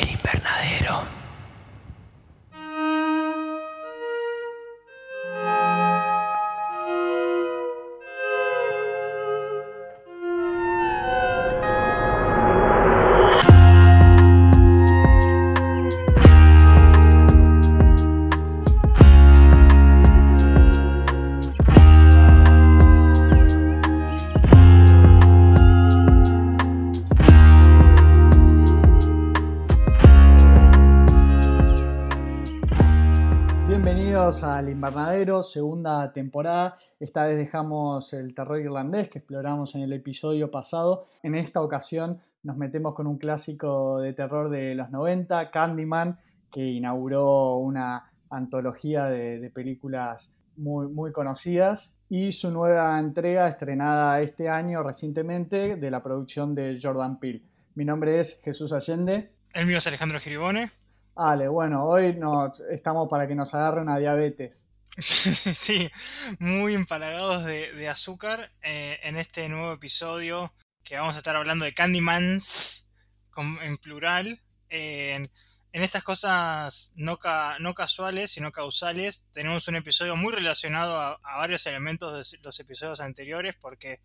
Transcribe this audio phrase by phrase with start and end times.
[0.00, 1.21] El invernadero.
[35.82, 36.78] Segunda temporada.
[37.00, 41.08] Esta vez dejamos el terror irlandés que exploramos en el episodio pasado.
[41.24, 46.18] En esta ocasión nos metemos con un clásico de terror de los 90, Candyman,
[46.52, 51.96] que inauguró una antología de, de películas muy, muy conocidas.
[52.08, 57.42] Y su nueva entrega estrenada este año recientemente de la producción de Jordan Peele.
[57.74, 59.32] Mi nombre es Jesús Allende.
[59.52, 60.70] El mío es Alejandro Giribone.
[61.16, 64.68] Ale, bueno, hoy nos, estamos para que nos agarre una diabetes.
[64.98, 65.90] sí,
[66.38, 70.52] muy empalagados de, azúcar eh, en este nuevo episodio
[70.84, 72.88] que vamos a estar hablando de Candymans
[73.30, 74.42] con, en plural.
[74.68, 75.30] En,
[75.72, 77.18] estas cosas no,
[77.60, 82.60] no casuales, sino causales, tenemos un episodio muy relacionado a, a varios elementos de los
[82.60, 84.00] episodios anteriores porque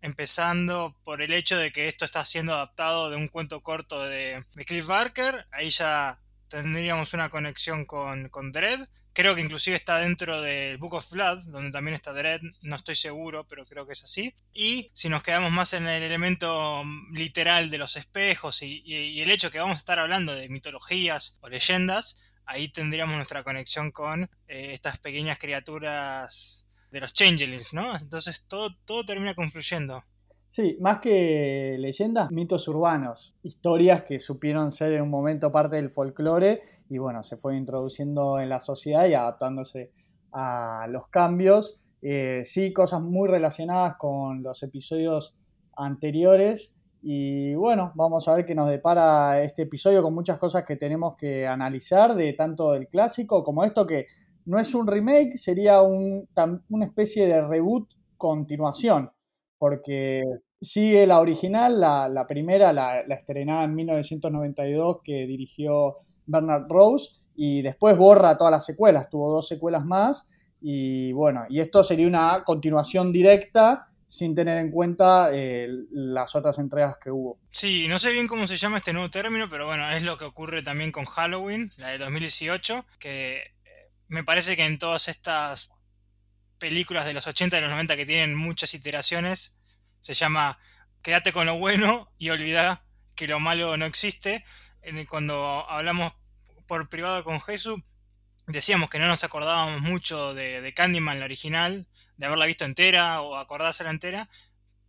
[0.00, 4.44] empezando por el hecho de que esto está siendo adaptado de un cuento corto de,
[4.54, 8.88] de Cliff Barker, ahí ya tendríamos una conexión con, con Dredd.
[9.16, 12.96] Creo que inclusive está dentro del Book of Blood, donde también está Dredd, no estoy
[12.96, 14.34] seguro, pero creo que es así.
[14.52, 19.22] Y si nos quedamos más en el elemento literal de los espejos y, y, y
[19.22, 23.90] el hecho que vamos a estar hablando de mitologías o leyendas, ahí tendríamos nuestra conexión
[23.90, 27.96] con eh, estas pequeñas criaturas de los changelings, ¿no?
[27.96, 30.04] Entonces todo, todo termina confluyendo.
[30.56, 35.90] Sí, más que leyendas, mitos urbanos, historias que supieron ser en un momento parte del
[35.90, 39.92] folclore y bueno, se fue introduciendo en la sociedad y adaptándose
[40.32, 41.84] a los cambios.
[42.00, 45.36] Eh, sí, cosas muy relacionadas con los episodios
[45.76, 50.76] anteriores y bueno, vamos a ver qué nos depara este episodio con muchas cosas que
[50.76, 54.06] tenemos que analizar de tanto del clásico como esto que
[54.46, 56.26] no es un remake, sería un,
[56.70, 59.10] una especie de reboot continuación
[59.58, 60.22] porque
[60.60, 65.96] sigue la original, la, primera, la, estrenada en 1992 que dirigió
[66.26, 70.28] Bernard Rose y después borra todas las secuelas, tuvo dos secuelas más
[70.60, 76.58] y bueno, y esto sería una continuación directa sin tener en cuenta eh, las otras
[76.58, 77.38] entregas que hubo.
[77.50, 80.24] Sí, no sé bien cómo se llama este nuevo término, pero bueno, es lo que
[80.24, 83.56] ocurre también con Halloween, la de 2018, que
[84.08, 85.70] me parece que en todas estas
[86.58, 89.58] películas de los 80 y los 90 que tienen muchas iteraciones,
[90.06, 90.56] se llama
[91.02, 92.84] Quédate con lo bueno y olvida
[93.16, 94.44] que lo malo no existe.
[95.08, 96.12] Cuando hablamos
[96.68, 97.80] por privado con Jesús,
[98.46, 103.34] decíamos que no nos acordábamos mucho de, Candyman, la original, de haberla visto entera o
[103.34, 104.28] acordársela entera,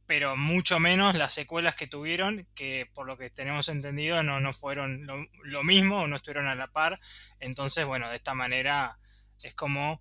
[0.05, 4.53] pero mucho menos las secuelas que tuvieron, que por lo que tenemos entendido no, no
[4.53, 6.99] fueron lo, lo mismo o no estuvieron a la par.
[7.39, 8.99] Entonces, bueno, de esta manera
[9.41, 9.99] es como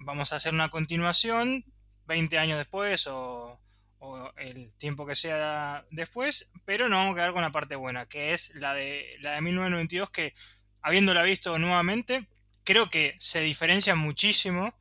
[0.00, 1.64] vamos a hacer una continuación
[2.06, 3.60] 20 años después o,
[4.00, 8.06] o, el tiempo que sea después, pero nos vamos a quedar con la parte buena,
[8.06, 10.34] que es la de, la de 1992, que
[10.82, 12.28] habiéndola visto nuevamente,
[12.64, 14.74] creo que se diferencia muchísimo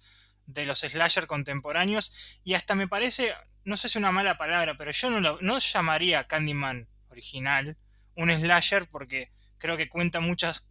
[0.46, 3.34] de los slasher contemporáneos y hasta me parece,
[3.66, 7.78] no sé si es una mala palabra, pero yo no, lo, no llamaría Candyman original
[8.16, 10.66] un slasher porque creo que cuenta muchas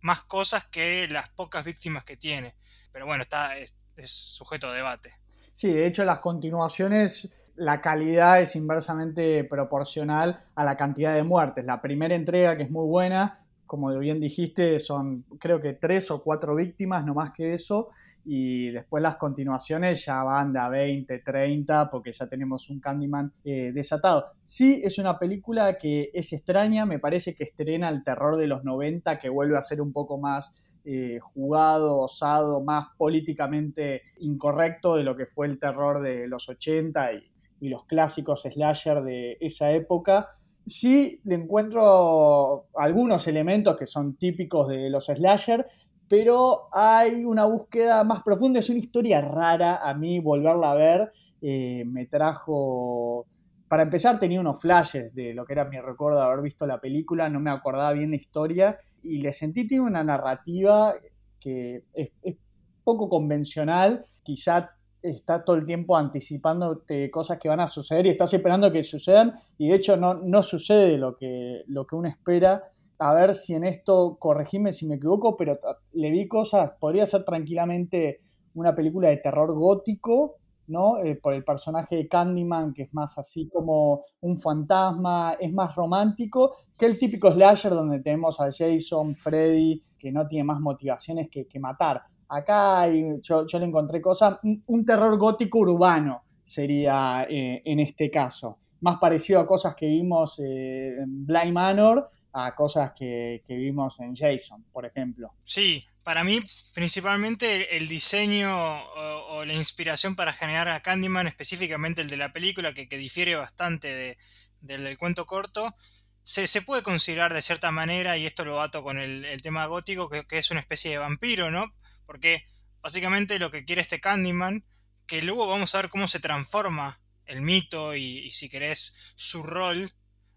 [0.00, 2.54] más cosas que las pocas víctimas que tiene.
[2.92, 5.14] Pero bueno, está, es, es sujeto a debate.
[5.54, 11.64] Sí, de hecho las continuaciones la calidad es inversamente proporcional a la cantidad de muertes.
[11.64, 16.22] La primera entrega, que es muy buena, como bien dijiste, son creo que tres o
[16.22, 17.88] cuatro víctimas, no más que eso,
[18.24, 23.32] y después las continuaciones ya van de a 20, 30, porque ya tenemos un Candyman
[23.44, 24.26] eh, desatado.
[24.42, 28.62] Sí, es una película que es extraña, me parece que estrena el terror de los
[28.62, 30.52] 90, que vuelve a ser un poco más
[30.84, 37.12] eh, jugado, osado, más políticamente incorrecto de lo que fue el terror de los 80
[37.14, 37.31] y,
[37.62, 40.30] y los clásicos slasher de esa época.
[40.66, 45.68] Sí le encuentro algunos elementos que son típicos de los slasher,
[46.08, 51.12] pero hay una búsqueda más profunda, es una historia rara a mí volverla a ver,
[51.40, 53.26] eh, me trajo...
[53.68, 56.80] Para empezar tenía unos flashes de lo que era mi recuerdo de haber visto la
[56.80, 60.94] película, no me acordaba bien la historia y le sentí tiene una narrativa
[61.38, 62.36] que es, es
[62.82, 68.32] poco convencional, quizá está todo el tiempo anticipándote cosas que van a suceder y estás
[68.34, 72.62] esperando que sucedan y de hecho no, no sucede lo que, lo que uno espera
[72.98, 75.58] a ver si en esto, corregime si me equivoco, pero
[75.94, 78.20] le vi cosas, podría ser tranquilamente
[78.54, 80.36] una película de terror gótico,
[80.68, 80.98] ¿no?
[80.98, 85.74] Eh, por el personaje de Candyman, que es más así como un fantasma, es más
[85.74, 91.28] romántico que el típico slasher donde tenemos a Jason, Freddy, que no tiene más motivaciones
[91.28, 92.02] que, matar.
[92.34, 92.86] Acá
[93.20, 99.38] yo, le encontré cosas, un, terror gótico urbano sería eh, en este caso, más parecido
[99.40, 104.86] a cosas que vimos eh, en Blind Manor a cosas que, vimos en Jason, por
[104.86, 105.34] ejemplo.
[105.44, 106.40] Sí, para mí
[106.72, 112.72] principalmente el diseño o, la inspiración para generar a Candyman, específicamente el de la película,
[112.72, 114.16] que, difiere bastante
[114.62, 115.76] del, cuento corto,
[116.22, 120.24] se, puede considerar de cierta manera, y esto lo ato con el, tema gótico, que,
[120.30, 121.74] es una especie de vampiro, ¿no?
[122.12, 122.44] Porque
[122.82, 124.66] básicamente lo que quiere este Candyman,
[125.06, 129.94] que luego vamos a ver cómo se transforma el mito y, si querés su rol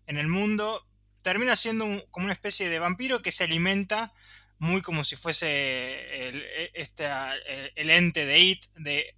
[0.08, 0.88] en el mundo,
[1.22, 4.14] termina siendo como una especie de vampiro que se alimenta
[4.58, 7.10] muy como si fuese el, e, este,
[7.76, 9.14] el ente de It, de,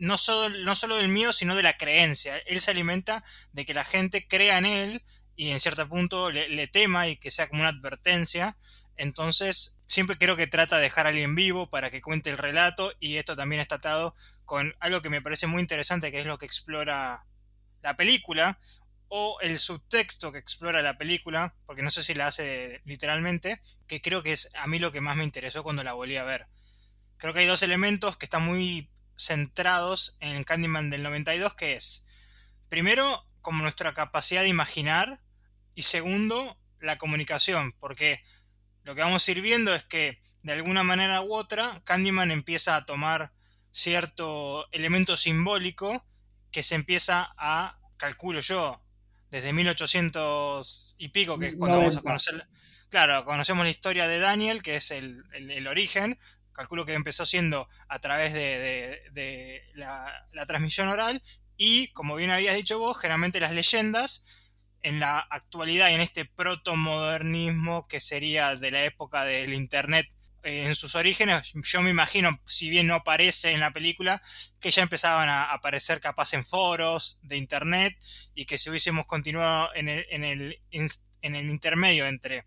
[0.00, 2.36] no, solo, no solo del miedo, sino de la creencia.
[2.46, 3.22] Él se alimenta
[3.52, 5.02] de que la gente crea en él
[5.36, 8.56] y en cierto punto le, tema y que sea como una advertencia.
[8.96, 12.92] Entonces, siempre creo que trata de dejar a alguien vivo para que cuente el relato
[13.00, 16.38] y esto también está atado con algo que me parece muy interesante, que es lo
[16.38, 17.24] que explora
[17.82, 18.58] la película,
[19.08, 24.00] o el subtexto que explora la película, porque no sé si la hace literalmente, que
[24.00, 26.48] creo que es a mí lo que más me interesó cuando la volví a ver.
[27.16, 32.04] Creo que hay dos elementos que están muy centrados en Candyman del 92, que es,
[32.68, 35.20] primero, como nuestra capacidad de imaginar,
[35.74, 38.22] y segundo, la comunicación, porque
[38.86, 42.76] lo que vamos a ir viendo es que, de alguna manera u otra, Candyman empieza
[42.76, 43.32] a tomar
[43.72, 46.06] cierto elemento simbólico
[46.52, 48.80] que se empieza a, calculo yo,
[49.28, 52.46] desde 1800 y pico, que es cuando vamos a conocer.
[52.88, 55.24] Claro, conocemos la historia de Daniel, que es el,
[55.68, 56.16] origen.
[56.52, 61.20] Calculo que empezó siendo a través de, la, transmisión oral.
[61.56, 64.24] Y, como bien habías dicho vos, generalmente las leyendas,
[64.86, 70.06] en la actualidad y en este protomodernismo que sería de la época del Internet
[70.44, 74.22] en sus orígenes, yo me imagino, si bien no aparece en la película,
[74.60, 77.96] que ya empezaban a aparecer capaz en foros de internet
[78.32, 82.46] y que si hubiésemos continuado en el, en el, en el intermedio entre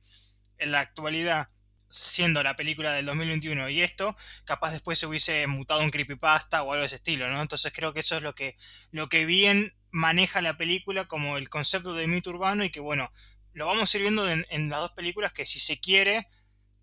[0.60, 1.50] la actualidad
[1.90, 4.16] siendo la película del 2021 y esto,
[4.46, 7.42] capaz después se hubiese mutado un creepypasta o algo de ese estilo, ¿no?
[7.42, 8.56] Entonces creo que eso es lo que,
[8.92, 13.10] lo que bien maneja la película como el concepto de mito urbano y que bueno,
[13.54, 16.28] lo vamos a ir viendo en, las dos películas que si se quiere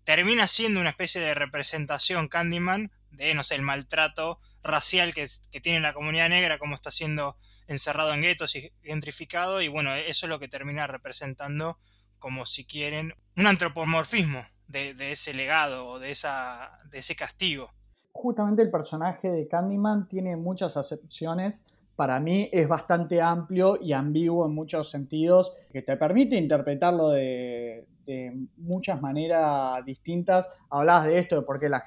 [0.03, 5.27] termina siendo una especie de representación Candyman de, no sé, el maltrato racial que,
[5.61, 7.35] tiene la comunidad negra, como está siendo
[7.67, 11.77] encerrado en guetos y gentrificado, y bueno, eso es lo que termina representando
[12.19, 17.71] como si quieren un antropomorfismo de, ese legado o de, esa, de ese castigo.
[18.11, 21.63] Justamente el personaje de Candyman tiene muchas acepciones
[21.97, 27.87] para mí es bastante amplio y ambiguo en muchos sentidos, que te permite interpretarlo de,
[28.55, 30.47] muchas maneras distintas.
[30.69, 31.83] Hablabas de esto, de por qué la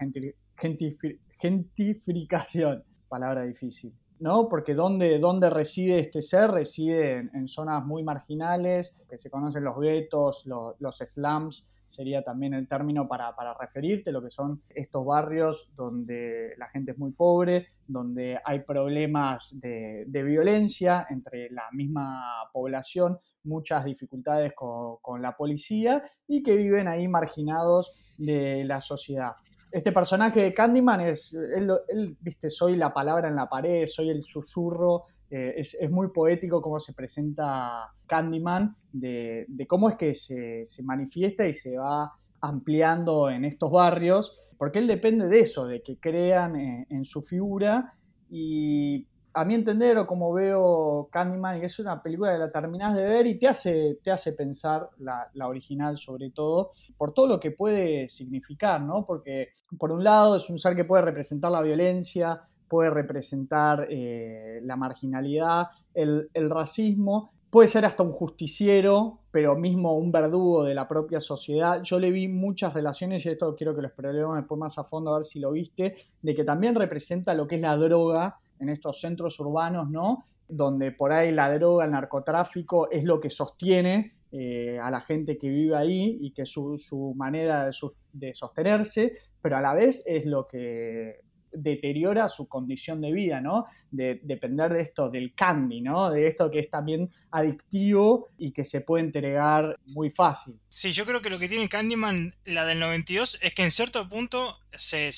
[1.39, 3.95] gentrificación, palabra difícil.
[4.19, 4.49] ¿no?
[4.49, 10.45] Porque donde reside este ser, reside en, zonas muy marginales, que se conocen los guetos,
[10.45, 16.69] los slums, sería también el término para, referirte, lo que son estos barrios donde la
[16.69, 24.53] gente es muy pobre, donde hay problemas de, violencia entre la misma población, muchas dificultades
[24.55, 29.33] con, la policía y que viven ahí marginados de la sociedad
[29.71, 34.23] este personaje de Candyman es, él, viste, soy la palabra en la pared, soy el
[34.23, 41.47] susurro, eh, es, muy poético cómo se presenta Candyman, de, cómo es que se, manifiesta
[41.47, 46.57] y se va ampliando en estos barrios, porque él depende de eso, de que crean
[46.57, 47.93] en, en su figura
[48.29, 53.05] y a mi entender, o como veo Candyman, es una película que la terminás de
[53.05, 57.53] ver y te hace, te hace pensar, la, original sobre todo, por todo lo que
[57.53, 59.05] puede significar, ¿no?
[59.07, 64.61] Porque por un lado es un ser que puede representar la violencia, puede representar eh,
[64.63, 70.87] la marginalidad, el, racismo, puede ser hasta un justiciero, pero mismo un verdugo de la
[70.87, 71.83] propia sociedad.
[71.83, 75.13] Yo le vi muchas relaciones, y esto quiero que lo exploremos después más a fondo
[75.13, 78.69] a ver si lo viste, de que también representa lo que es la droga en
[78.69, 80.27] estos centros urbanos, ¿no?
[80.49, 85.37] Donde por ahí la droga, el narcotráfico es lo que sostiene eh, a la gente
[85.37, 87.69] que vive ahí y que su, su manera
[88.13, 91.21] de, sostenerse, pero a la vez es lo que
[91.53, 93.67] deteriora su condición de vida, ¿no?
[93.91, 96.11] De depender de esto, del candy, ¿no?
[96.11, 100.59] De esto que es también adictivo y que se puede entregar muy fácil.
[100.71, 104.09] Sí, yo creo que lo que tiene Candyman, la del 92, es que en cierto
[104.09, 105.11] punto se,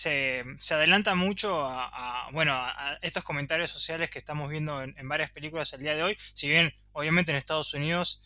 [0.70, 2.58] adelanta mucho a, bueno,
[3.02, 6.16] estos comentarios sociales que estamos viendo en, en varias películas el día de hoy.
[6.32, 8.22] Si bien, obviamente, en Estados Unidos,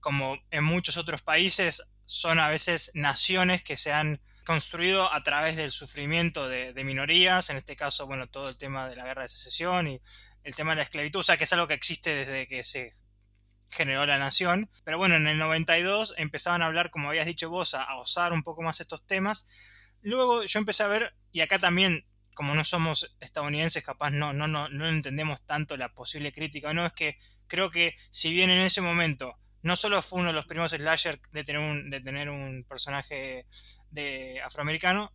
[0.00, 5.56] como en muchos otros países, son a veces naciones que se han construido a través
[5.56, 9.28] del sufrimiento de, minorías, en este caso, bueno, todo el tema de la guerra de
[9.28, 10.00] secesión y
[10.44, 12.92] el tema de la esclavitud, o sea, que es algo que existe desde que se
[13.70, 14.70] generó la nación.
[14.84, 18.32] Pero bueno, en el 92 empezaban a hablar, como habías dicho vos, a, a osar
[18.32, 19.48] un poco más estos temas.
[20.00, 24.46] Luego yo empecé a ver, y acá también, como no somos estadounidenses, capaz no, no,
[24.46, 28.60] no, no entendemos tanto la posible crítica, no, es que creo que si bien en
[28.60, 29.36] ese momento
[29.66, 33.46] no solo fue uno de los primeros slasher de tener un, de tener un personaje
[33.90, 35.12] de afroamericano,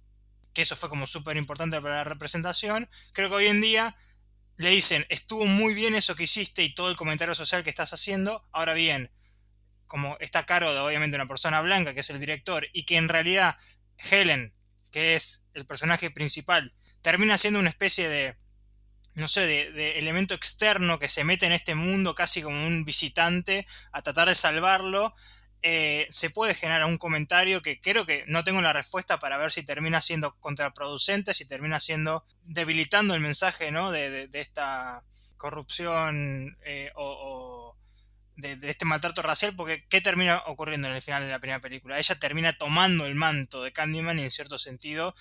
[0.53, 3.95] que eso fue como súper importante para la representación, creo que hoy en día
[4.57, 7.93] le dicen, estuvo muy bien eso que hiciste y todo el comentario social que estás
[7.93, 9.09] haciendo, ahora bien,
[9.87, 12.97] como está a cargo de obviamente una persona blanca, que es el director, y que
[12.97, 13.55] en realidad
[13.97, 14.53] Helen,
[14.91, 18.35] que es el personaje principal, termina siendo una especie de
[19.15, 23.65] no sé, de, elemento externo que se mete en este mundo casi como un visitante
[23.91, 25.13] a tratar de salvarlo,
[25.63, 29.51] eh, se puede generar un comentario que creo que no tengo la respuesta para ver
[29.51, 33.91] si termina siendo contraproducente, si termina siendo debilitando el mensaje ¿no?
[33.91, 35.03] de, esta
[35.37, 37.75] corrupción eh, o,
[38.37, 41.99] de, este maltrato racial, porque ¿qué termina ocurriendo en el final de la primera película?
[41.99, 45.13] Ella termina tomando el manto de Candyman y en cierto sentido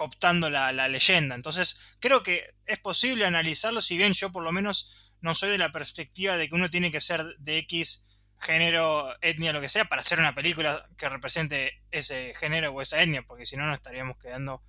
[0.00, 1.34] cooptando la, leyenda.
[1.34, 5.58] Entonces, creo que es posible analizarlo, si bien yo por lo menos no soy de
[5.58, 8.06] la perspectiva de que uno tiene que ser de X
[8.38, 13.02] género, etnia, lo que sea, para hacer una película que represente ese género o esa
[13.02, 14.62] etnia, porque si no nos estaríamos quedando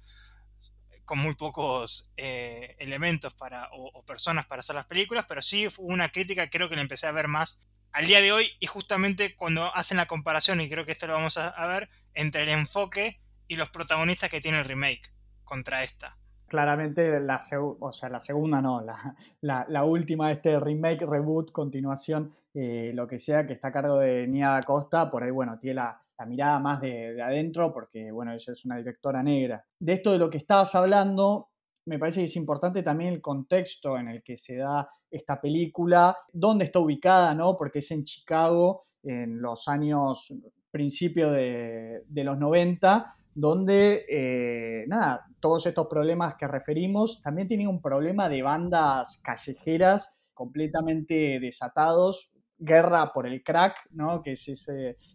[1.05, 5.85] con muy pocos eh, elementos para, o, personas para hacer las películas, pero sí fue
[5.85, 7.61] una crítica creo que la empecé a ver más
[7.93, 11.13] al día de hoy y justamente cuando hacen la comparación, y creo que esto lo
[11.13, 16.17] vamos a ver, entre el enfoque y los protagonistas que tiene el remake contra esta.
[16.47, 17.39] Claramente, la,
[17.79, 23.19] o sea, la segunda no, la, la, última, este remake, reboot, continuación, eh, lo que
[23.19, 26.81] sea, que está a cargo de Nia Costa, por ahí, bueno, tiene la, mirada más
[26.81, 29.63] de, adentro, porque, bueno, ella es una directora negra.
[29.79, 31.51] De esto de lo que estabas hablando,
[31.85, 36.17] me parece que es importante también el contexto en el que se da esta película,
[36.33, 37.57] dónde está ubicada, ¿no?
[37.57, 40.33] Porque es en Chicago, en los años,
[40.69, 47.67] principio de, de los 90, donde, eh, nada, todos estos problemas que referimos, también tienen
[47.67, 54.21] un problema de bandas callejeras completamente desatados, guerra por el crack, ¿no?
[54.21, 54.47] que es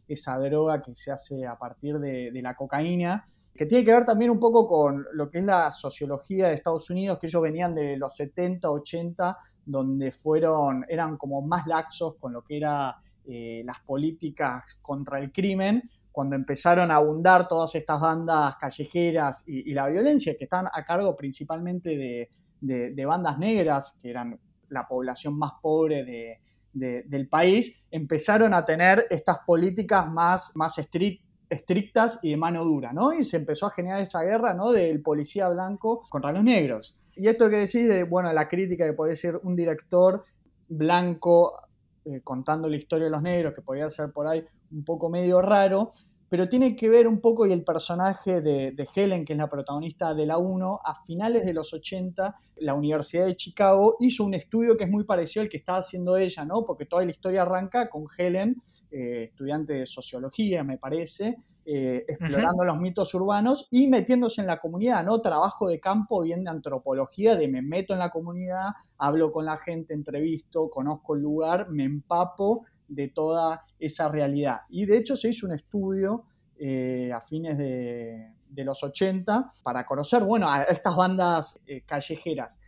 [0.08, 4.30] esa droga que se hace a partir de, la cocaína, que tiene que ver también
[4.30, 7.96] un poco con lo que es la sociología de Estados Unidos, que ellos venían de
[7.96, 12.92] los 70, 80, donde fueron, eran como más laxos con lo que eran
[13.25, 19.75] eh, las políticas contra el crimen, cuando empezaron a abundar todas estas bandas callejeras y,
[19.75, 25.52] la violencia, que están a cargo principalmente de, bandas negras, que eran la población más
[25.61, 26.40] pobre
[26.73, 33.12] del país, empezaron a tener estas políticas más, más estrictas y de mano dura, ¿no?
[33.12, 34.73] Y se empezó a generar esa guerra, ¿no?
[34.73, 36.96] Del policía blanco contra los negros.
[37.14, 40.23] Y esto que decís de, bueno, la crítica que puede ser un director
[40.70, 41.65] blanco
[42.06, 45.42] eh, contando la historia de los negros, que podría ser por ahí un poco medio
[45.42, 45.90] raro,
[46.28, 50.14] pero tiene que ver un poco y el personaje de, Helen, que es la protagonista
[50.14, 54.76] de la 1, a finales de los 80, la Universidad de Chicago hizo un estudio
[54.76, 56.64] que es muy parecido al que estaba haciendo ella, ¿no?
[56.64, 58.56] Porque toda la historia arranca con Helen,
[58.90, 64.59] eh, estudiante de sociología, me parece, eh, explorando los mitos urbanos y metiéndose en la
[64.59, 65.21] comunidad, ¿no?
[65.21, 69.56] Trabajo de campo, bien de antropología, de me meto en la comunidad, hablo con la
[69.56, 74.60] gente, entrevisto, conozco el lugar, me empapo de toda esa realidad.
[74.68, 76.24] Y de hecho se hizo un estudio
[76.58, 78.32] eh, a fines de,
[78.64, 82.60] los 80 para conocer, bueno, a estas bandas eh, callejeras.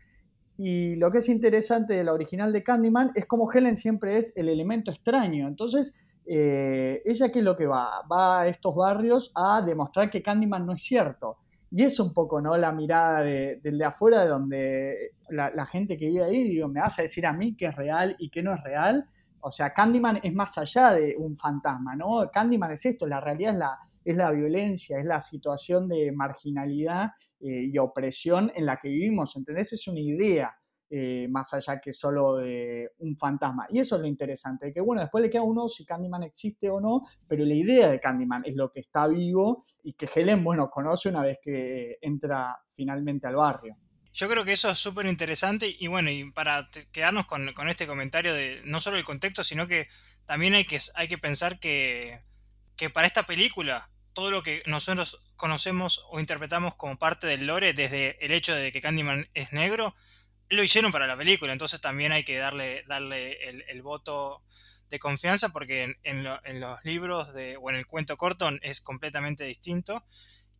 [0.58, 4.36] Y lo que es interesante de la original de Candyman es como Helen siempre es
[4.36, 5.48] el elemento extraño.
[5.48, 8.02] Entonces, eh, ella qué es lo que va?
[8.10, 11.38] Va a estos barrios a demostrar que Candyman no es cierto.
[11.70, 12.56] Y es un poco, ¿no?
[12.56, 16.88] La mirada del de, afuera, de donde la, gente que vive ahí, digo, me a
[16.96, 19.08] decir a mí que es real y que no es real.
[19.40, 22.28] O sea, Candyman es más allá de un fantasma, ¿no?
[22.32, 27.10] Candyman es esto, la realidad es la, es la violencia, es la situación de marginalidad
[27.40, 29.72] eh, y opresión en la que vivimos, ¿entendés?
[29.72, 30.54] Es una idea.
[30.90, 33.66] eh, más allá que solo de un fantasma.
[33.70, 36.80] Y eso es lo interesante, que bueno, después le queda uno si Candyman existe o
[36.80, 40.70] no, pero la idea de Candyman es lo que está vivo y que Helen, bueno,
[40.70, 43.76] conoce una vez que entra finalmente al barrio.
[44.12, 48.34] Yo creo que eso es súper interesante y bueno, y para quedarnos con, este comentario
[48.34, 49.88] de no solo el contexto, sino que
[50.24, 52.20] también hay que, hay que pensar que,
[52.76, 57.72] que para esta película todo lo que nosotros conocemos o interpretamos como parte del lore,
[57.72, 59.94] desde el hecho de que Candyman es negro,
[60.48, 64.42] lo hicieron para la película, entonces también hay que darle, darle el, voto
[64.88, 70.04] de confianza porque en, los libros de, o en el cuento corto es completamente distinto.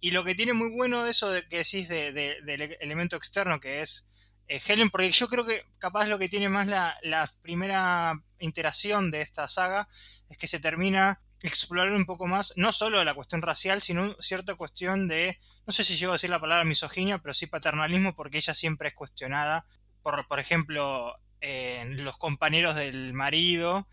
[0.00, 3.60] Y lo que tiene muy bueno de eso de, que decís de, del elemento externo
[3.60, 4.08] que es
[4.46, 9.10] eh, Helen, porque yo creo que capaz lo que tiene más la, la, primera interacción
[9.10, 9.88] de esta saga
[10.28, 14.54] es que se termina explorando un poco más, no solo la cuestión racial, sino cierta
[14.54, 18.38] cuestión de, no sé si llego a decir la palabra misoginia, pero sí paternalismo, porque
[18.38, 19.66] ella siempre es cuestionada
[20.02, 23.86] por, por ejemplo, los compañeros del marido,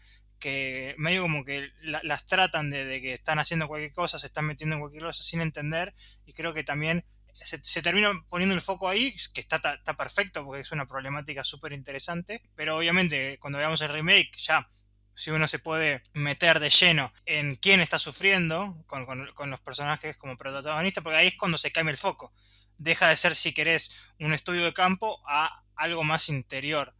[0.45, 4.75] que medio como que las tratan de, que están haciendo cualquier cosa, se están metiendo
[4.75, 9.15] en cualquier cosa sin entender, y creo que también se, termina poniendo el foco ahí,
[9.33, 9.59] que está,
[9.97, 14.69] perfecto porque es una problemática súper interesante, pero obviamente cuando veamos el remake ya
[15.15, 20.15] si uno se puede meter de lleno en quién está sufriendo con, con, los personajes
[20.15, 22.33] como protagonistas, porque ahí es cuando se cambia el foco.
[22.77, 26.93] Deja de ser, si querés, un estudio de campo a algo más interior.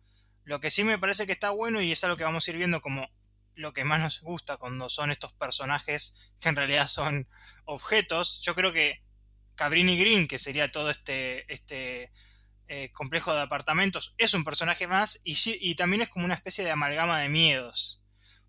[0.46, 2.58] Lo que sí me parece que está bueno y es algo que vamos a ir
[2.58, 3.10] viendo como
[3.56, 7.28] lo que más nos gusta cuando son estos personajes que en realidad son
[7.66, 8.42] objetos.
[8.42, 9.02] Yo creo que
[9.56, 12.12] Cabrini Green, que sería todo este, este
[12.68, 16.64] eh, complejo de apartamentos, es un personaje más y, y también es como una especie
[16.64, 18.02] de amalgama de miedos.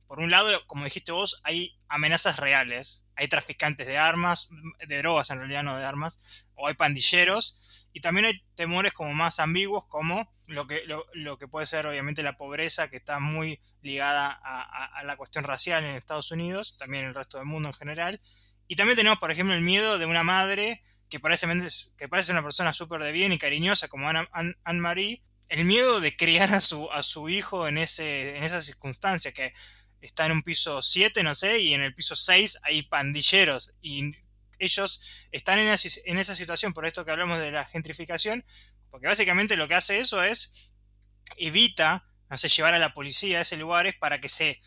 [0.07, 3.06] Por un lado, como dijiste vos, hay amenazas reales.
[3.17, 4.49] Hay traficantes de armas,
[4.87, 7.89] de drogas en realidad, no de armas, o hay pandilleros.
[7.93, 10.83] Y también hay temores como más ambiguos, como lo que,
[11.15, 15.85] lo, que puede ser obviamente la pobreza, que está muy ligada a, la cuestión racial
[15.85, 18.21] en Estados Unidos, también en el resto del mundo en general.
[18.69, 21.47] Y también tenemos, por ejemplo, el miedo de una madre que parece,
[21.97, 26.53] que parece una persona súper de bien y cariñosa como Anne-Marie, el miedo de criar
[26.53, 29.53] a su, a su hijo en, ese, en esa circunstancia, que
[30.07, 34.13] está en un piso 7, no sé, y en el piso 6 hay pandilleros y
[34.59, 38.45] ellos están en esa, situación, por esto que hablamos de la gentrificación,
[38.91, 40.55] porque básicamente lo que hace eso es
[41.37, 44.61] evita, no sé, llevar a la policía a ese lugares para que se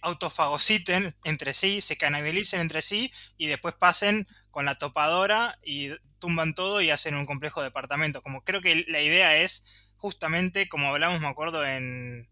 [0.00, 6.54] autofagociten entre sí, se canabalicen entre sí y después pasen con la topadora y tumban
[6.54, 8.22] todo y hacen un complejo de departamentos.
[8.22, 12.28] Como creo que la idea es justamente, como hablamos, me acuerdo, en,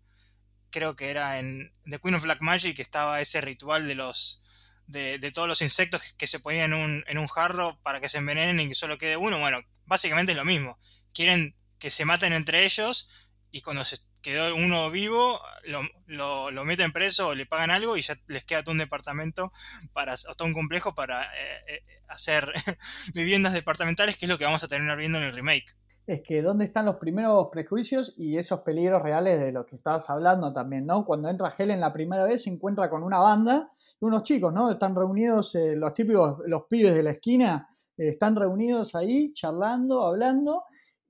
[0.73, 4.43] creo que era en The Queen of Black Magic, que estaba ese ritual de los
[4.87, 8.19] de, todos los insectos que se ponían en un, en un jarro para que se
[8.19, 9.39] envenenen y que solo quede uno.
[9.39, 10.79] Bueno, básicamente es lo mismo.
[11.15, 13.09] Quieren que se maten entre ellos
[13.51, 18.03] y cuando se quedó uno vivo, lo, lo, meten preso o le pagan algo y
[18.03, 19.53] ya les queda todo un departamento
[19.93, 22.53] para, o todo un complejo para eh, eh, hacer
[23.15, 25.75] viviendas departamentales, que es lo que vamos a terminar viendo en el remake
[26.07, 30.09] es que dónde están los primeros prejuicios y esos peligros reales de los que estabas
[30.11, 31.05] hablando también, ¿no?
[31.05, 34.71] Cuando entra Helen la primera vez se encuentra con una banda unos chicos, ¿no?
[34.71, 40.05] Están reunidos, eh, los típicos, los pibes de la esquina, eh, están reunidos ahí charlando,
[40.05, 40.65] hablando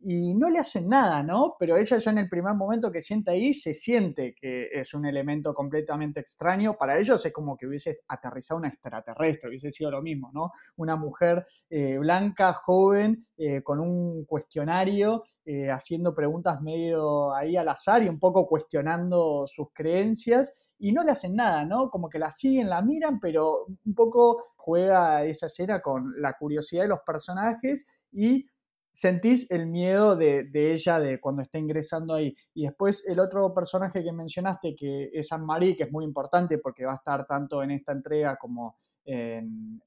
[0.05, 1.55] y no le hacen nada, ¿no?
[1.59, 5.07] Pero ella ya en el primer momento que sienta ahí se siente que es un
[5.07, 6.77] elemento completamente extraño.
[6.77, 10.51] Para ellos es como que hubiese aterrizado una extraterrestre, hubiese sido lo mismo, ¿no?
[10.77, 17.69] Una mujer eh, blanca, joven, eh, con un cuestionario, eh, haciendo preguntas medio ahí al
[17.69, 20.53] azar y un poco cuestionando sus creencias.
[20.79, 21.89] Y no le hacen nada, ¿no?
[21.91, 26.83] Como que la siguen, la miran, pero un poco juega esa escena con la curiosidad
[26.83, 28.47] de los personajes y
[28.93, 32.37] sentís el miedo de, ella de cuando está ingresando ahí.
[32.55, 36.85] Y después el otro personaje que mencionaste, que es Anne-Marie, que es muy importante porque
[36.85, 39.81] va a estar tanto en esta entrega como en,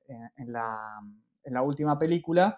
[0.47, 2.57] la, última película,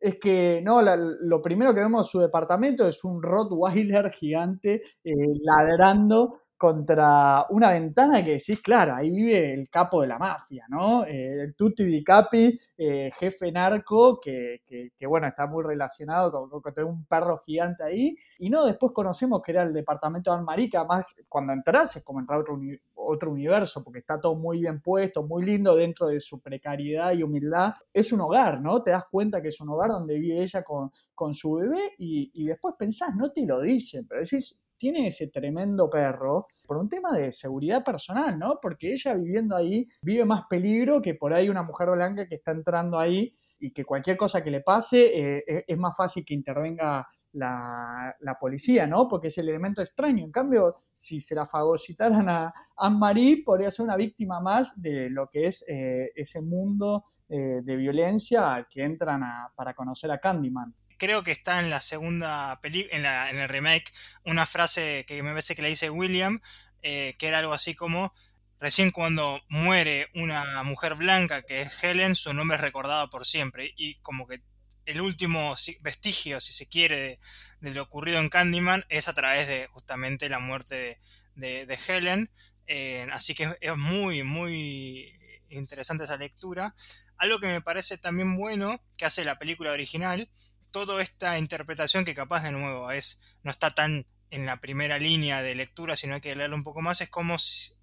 [0.00, 5.12] es que no, lo primero que vemos en su departamento es un Rottweiler gigante eh,
[5.42, 11.04] ladrando contra una ventana que decís, claro, ahí vive el capo de la mafia, ¿no?
[11.04, 14.60] Eh, el Tutti di Capi, eh, jefe narco, que,
[15.06, 18.16] bueno, está muy relacionado con, con, un perro gigante ahí.
[18.40, 22.18] Y no, después conocemos que era el departamento de Almarica, más cuando entras es como
[22.18, 22.58] entrar a otro,
[22.96, 27.22] otro universo, porque está todo muy bien puesto, muy lindo dentro de su precariedad y
[27.22, 27.74] humildad.
[27.92, 28.82] Es un hogar, ¿no?
[28.82, 32.32] Te das cuenta que es un hogar donde vive ella con, con su bebé y,
[32.34, 36.88] y después pensás, no te lo dicen, pero decís, tiene ese tremendo perro por un
[36.88, 38.58] tema de seguridad personal, ¿no?
[38.62, 42.52] Porque ella viviendo ahí vive más peligro que por ahí una mujer blanca que está
[42.52, 47.06] entrando ahí y que cualquier cosa que le pase eh, es más fácil que intervenga
[47.32, 49.08] la, policía, ¿no?
[49.08, 50.24] Porque es el elemento extraño.
[50.24, 55.28] En cambio, si se la fagocitaran a Anne-Marie, podría ser una víctima más de lo
[55.28, 59.22] que es eh, ese mundo eh, de violencia que entran
[59.54, 63.92] para conocer a Candyman creo que está en la segunda película, en, el remake,
[64.24, 66.40] una frase que me parece que le dice William,
[66.82, 68.12] eh, que era algo así como,
[68.60, 73.72] recién cuando muere una mujer blanca que es Helen, su nombre es recordado por siempre.
[73.76, 74.42] Y como que
[74.84, 77.18] el último vestigio, si se quiere,
[77.60, 80.98] de, lo ocurrido en Candyman es a través de justamente la muerte
[81.34, 82.30] de, Helen.
[82.66, 85.14] Eh, así que es muy, muy
[85.50, 86.74] interesante esa lectura.
[87.16, 90.30] Algo que me parece también bueno que hace la película original
[90.70, 95.42] toda esta interpretación que capaz de nuevo es no está tan en la primera línea
[95.42, 97.36] de lectura, sino hay que leerlo un poco más, es como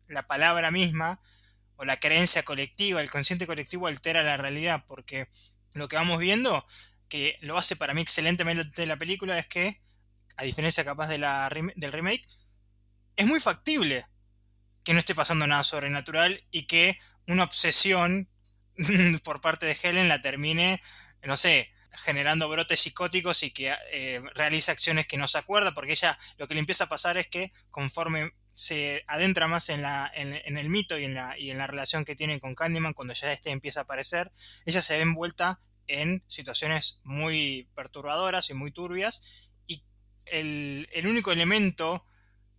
[0.08, 1.20] la palabra misma
[1.78, 5.28] o la creencia colectiva, el consciente colectivo altera la realidad, porque
[5.74, 6.66] lo que vamos viendo,
[7.10, 9.82] que lo hace para mí excelentemente la película, es que,
[10.38, 12.28] a diferencia capaz de la, del remake,
[13.16, 14.06] es muy factible
[14.84, 18.30] que no esté pasando nada sobrenatural y que una obsesión
[19.24, 20.82] por parte de Helen la termine,
[21.24, 25.92] no sé, generando brotes psicóticos y que eh, realiza acciones que no se acuerda, porque
[25.92, 30.10] ella lo que le empieza a pasar es que conforme se adentra más en, la,
[30.16, 33.14] en, el mito y en, la, y en la relación que tiene con Candyman, cuando
[33.14, 34.32] ya este empieza a aparecer,
[34.66, 39.84] ella se ve envuelta en situaciones muy perturbadoras y muy turbias, y
[40.26, 42.06] el, único elemento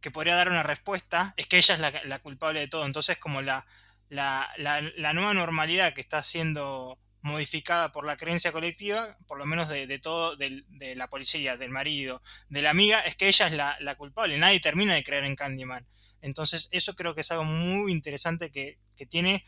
[0.01, 3.17] que podría dar una respuesta es que ella es la, la culpable de todo, entonces
[3.17, 3.67] como la,
[4.11, 9.69] la, la nueva normalidad que está haciendo modificada por la creencia colectiva, por lo menos
[9.69, 13.95] de, todo, de, la policía, del marido, de la amiga, es que ella es la,
[13.97, 14.39] culpable.
[14.39, 15.87] Nadie termina de creer en Candyman.
[16.23, 19.45] Entonces, eso creo que es algo muy interesante que, tiene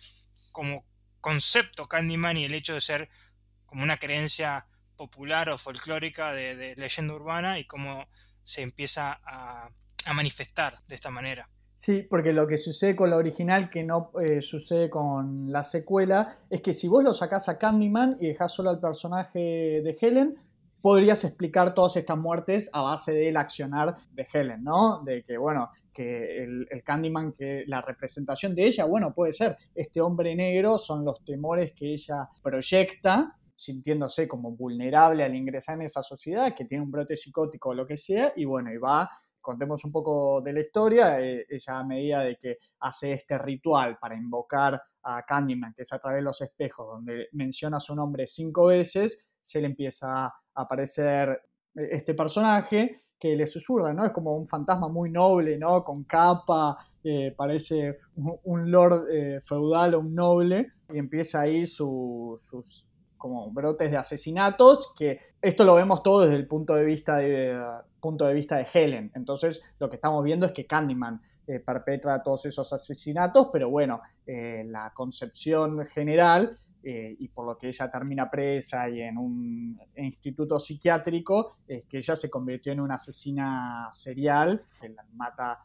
[0.53, 0.85] como
[1.21, 3.09] concepto Candyman y el hecho de ser
[3.65, 8.09] como una creencia popular o folclórica de, leyenda urbana y cómo
[8.43, 11.49] se empieza a manifestar de esta manera.
[11.79, 16.27] Sí, porque lo que sucede con la original que no eh, sucede con la secuela
[16.51, 20.35] es que si vos lo sacás a Candyman y dejás solo al personaje de Helen,
[20.81, 25.05] podrías explicar todas estas muertes a base del accionar de Helen, ¿no?
[25.05, 29.55] De que, bueno, que el, el, Candyman, que la representación de ella, bueno, puede ser
[29.73, 35.83] este hombre negro, son los temores que ella proyecta sintiéndose como vulnerable al ingresar en
[35.83, 39.11] esa sociedad, que tiene un brote psicótico o lo que sea, y bueno, y va
[39.41, 43.99] contemos un poco de la historia, eh, ella a medida de que hace este ritual
[43.99, 48.27] para invocar a Candyman, que es a través de los espejos, donde menciona su nombre
[48.27, 51.43] cinco veces, se le empieza a aparecer
[51.75, 54.05] eh, este personaje que le susurra, ¿no?
[54.05, 55.83] Es como un fantasma muy noble, ¿no?
[55.83, 59.07] Con capa, eh, parece un, lord
[59.43, 65.75] feudal o un noble, y empieza ahí sus como brotes de asesinatos, que esto lo
[65.75, 67.61] vemos todo desde el punto de vista de,
[68.01, 69.11] punto de, vista de Helen.
[69.15, 74.01] Entonces, lo que estamos viendo es que Candyman eh, perpetra todos esos asesinatos, pero bueno,
[74.27, 79.81] eh, la concepción general, eh, y por lo que ella termina presa y en un
[79.97, 84.63] instituto psiquiátrico, es que ella se convirtió en una asesina serial,
[85.15, 85.65] mata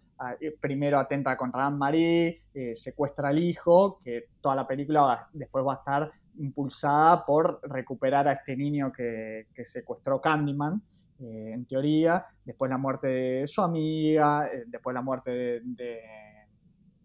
[0.62, 2.44] primero atenta contra Anne-Marie,
[2.76, 8.34] secuestra al hijo, que toda la película después va a estar impulsada por recuperar a
[8.34, 10.82] este niño que, secuestró Candyman,
[11.19, 16.02] eh, en teoría, después la muerte de su amiga, eh, después la muerte de,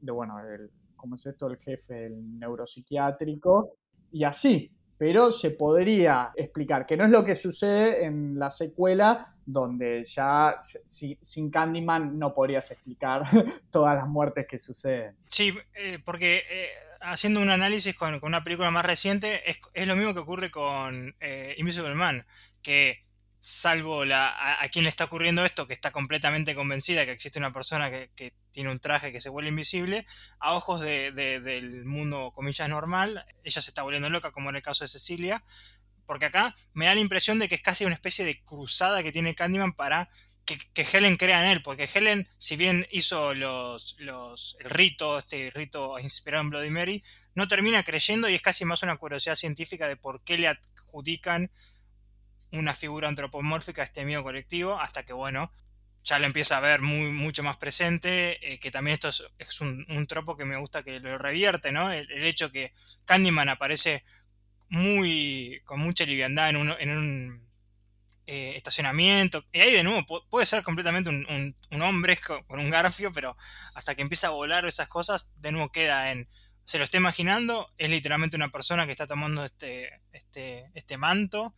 [0.03, 1.47] bueno, el, ¿cómo es esto?
[1.47, 3.75] El jefe del neuropsiquiátrico,
[4.11, 4.73] y así.
[4.97, 10.59] Pero se podría explicar, que no es lo que sucede en la secuela, donde ya
[10.61, 13.23] sin Candyman no podrías explicar
[13.71, 15.15] todas las muertes que suceden.
[15.29, 16.43] Sí, eh, porque
[17.01, 19.43] haciendo un análisis con, una película más reciente,
[19.75, 22.27] es, lo mismo que ocurre con eh, Invisible Man,
[22.63, 23.05] que
[23.41, 27.53] salvo la, a, quien le está ocurriendo esto, que está completamente convencida que existe una
[27.53, 30.05] persona que, tiene un traje que se vuelve invisible,
[30.41, 34.83] a ojos del mundo, comillas, normal, ella se está volviendo loca, como en el caso
[34.83, 35.45] de Cecilia,
[36.07, 39.13] porque acá me da la impresión de que es casi una especie de cruzada que
[39.13, 40.09] tiene Candyman para
[40.57, 45.51] que, Helen crea en él, porque Helen, si bien hizo los, los, el rito, este
[45.55, 47.03] rito inspirado en Bloody Mary,
[47.35, 51.51] no termina creyendo y es casi más una curiosidad científica de por qué le adjudican
[52.51, 55.53] una figura antropomórfica a este miedo colectivo, hasta que, bueno,
[56.03, 59.85] ya lo empieza a ver muy, mucho más presente, eh, que también esto es, un,
[59.91, 61.91] un, tropo que me gusta que lo revierte, ¿no?
[61.93, 62.73] El, hecho que
[63.05, 64.05] Candyman aparece
[64.71, 67.48] muy con mucha liviandad en en un
[68.31, 69.43] eh, estacionamiento.
[69.53, 73.35] Y ahí de nuevo puede ser completamente un, hombre con, un garfio, pero
[73.75, 76.29] hasta que empieza a volar esas cosas, de nuevo queda en.
[76.67, 81.55] Se lo está imaginando, es literalmente una persona que está tomando este, este, este manto,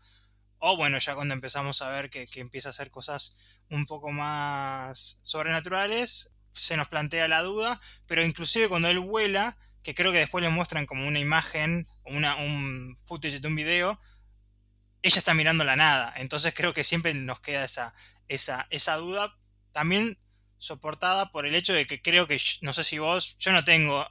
[0.59, 4.13] O bueno, ya cuando empezamos a ver que, que empieza a hacer cosas un poco
[4.13, 10.19] más sobrenaturales, se nos plantea la duda, pero inclusive cuando él vuela, que creo que
[10.19, 13.99] después le muestran como una imagen, una, un footage de un video,
[15.03, 16.13] ella está mirando la nada.
[16.17, 17.95] Entonces creo que siempre nos queda esa,
[18.29, 19.37] esa, esa duda.
[19.73, 20.19] También
[20.59, 24.07] soportada por el hecho de que creo que, no sé si vos, yo no tengo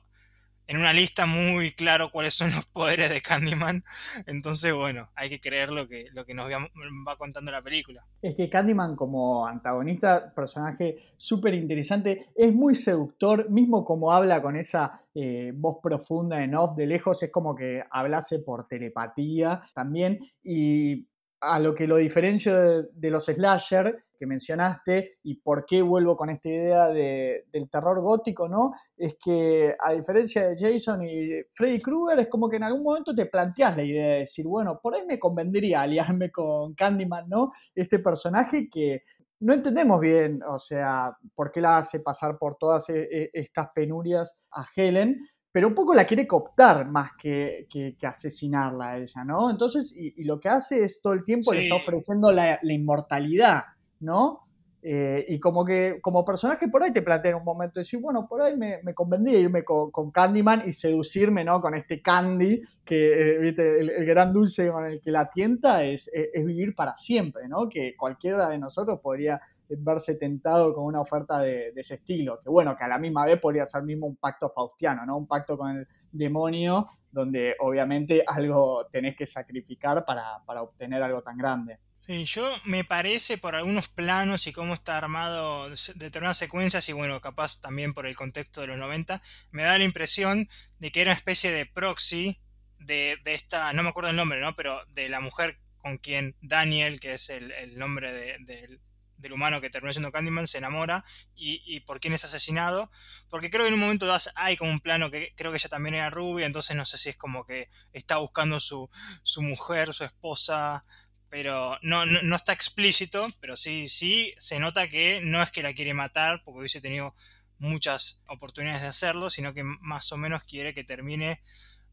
[0.70, 3.84] en una lista muy claro cuáles son los poderes de Candyman.
[4.28, 8.06] Entonces, bueno, hay que creer lo que, lo que nos va contando la película.
[8.22, 14.56] Es que Candyman como antagonista, personaje súper interesante, es muy seductor, mismo como habla con
[14.56, 20.20] esa eh, voz profunda en off de lejos, es como que hablase por telepatía también.
[20.44, 21.08] Y
[21.42, 26.30] a lo que lo diferencio de, los slasher que mencionaste y por qué vuelvo con
[26.30, 28.72] esta idea del terror gótico, ¿no?
[28.98, 33.16] Es que a diferencia de Jason y Freddy Krueger, es como que en algún momento
[33.16, 37.52] te planteas la idea de decir, bueno, por ahí me convendría aliarme con Candyman, ¿no?
[37.74, 39.04] Este personaje que
[39.42, 43.70] no entendemos bien, o sea, por qué la hace pasar por todas e, e, estas
[43.74, 45.18] penurias a Helen,
[45.52, 49.50] pero un poco la quiere cooptar más que, que, asesinarla a ella, ¿no?
[49.50, 53.64] Entonces, y, lo que hace es todo el tiempo le está ofreciendo la, la inmortalidad,
[54.00, 54.49] ¿no?
[54.82, 58.26] Eh, y como que como personaje por ahí te plantea en un momento decir, bueno,
[58.28, 61.60] por ahí me, convendría irme con, Candyman y seducirme, ¿no?
[61.60, 63.54] Con este Candy, que eh.
[63.58, 67.68] El, gran dulce con el que la tienta es, es, vivir para siempre, ¿no?
[67.68, 69.40] Que cualquiera de nosotros podría
[69.78, 73.40] verse tentado con una oferta de, ese estilo, que bueno, que a la misma vez
[73.40, 75.18] podría ser mismo un pacto faustiano, ¿no?
[75.18, 81.22] Un pacto con el demonio, donde obviamente algo tenés que sacrificar para, para obtener algo
[81.22, 81.80] tan grande.
[82.02, 87.22] Sí, yo me parece por algunos planos y cómo está armado determinadas secuencias y bueno,
[87.22, 91.12] capaz también por el contexto de los 90, me da la impresión de que era
[91.12, 92.40] una especie de proxy
[92.80, 94.56] de, esta, no me acuerdo el nombre, ¿no?
[94.56, 99.94] Pero de la mujer con quien Daniel, que es el, nombre del humano que terminó
[99.94, 101.04] siendo Candyman, se enamora
[101.36, 102.90] y, por quién es asesinado.
[103.30, 105.70] Porque creo que en un momento das, hay como un plano que creo que ella
[105.70, 108.90] también era rubia, entonces no sé si es como que está buscando su,
[109.24, 110.86] su mujer, su esposa,
[111.30, 115.74] pero no, no, está explícito, pero sí, sí se nota que no es que la
[115.74, 117.14] quiere matar porque hubiese tenido
[117.60, 121.42] muchas oportunidades de hacerlo, sino que más o menos quiere que termine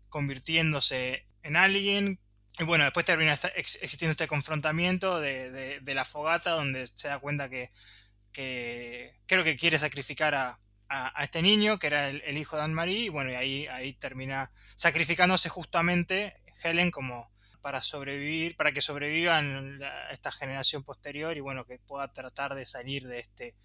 [0.08, 2.18] convirtiéndose en alguien.
[2.58, 7.70] Y bueno, después termina existiendo este confrontamiento de, la fogata donde se da cuenta que,
[8.32, 10.58] creo que quiere sacrificar a,
[11.20, 15.48] este niño, que era el, hijo de Anne-Marie, y bueno, y ahí, ahí termina sacrificándose
[15.48, 17.28] justamente Helen como,
[17.66, 19.80] para sobrevivir, para que sobrevivan
[20.12, 23.56] esta generación posterior y bueno, que pueda tratar de salir de este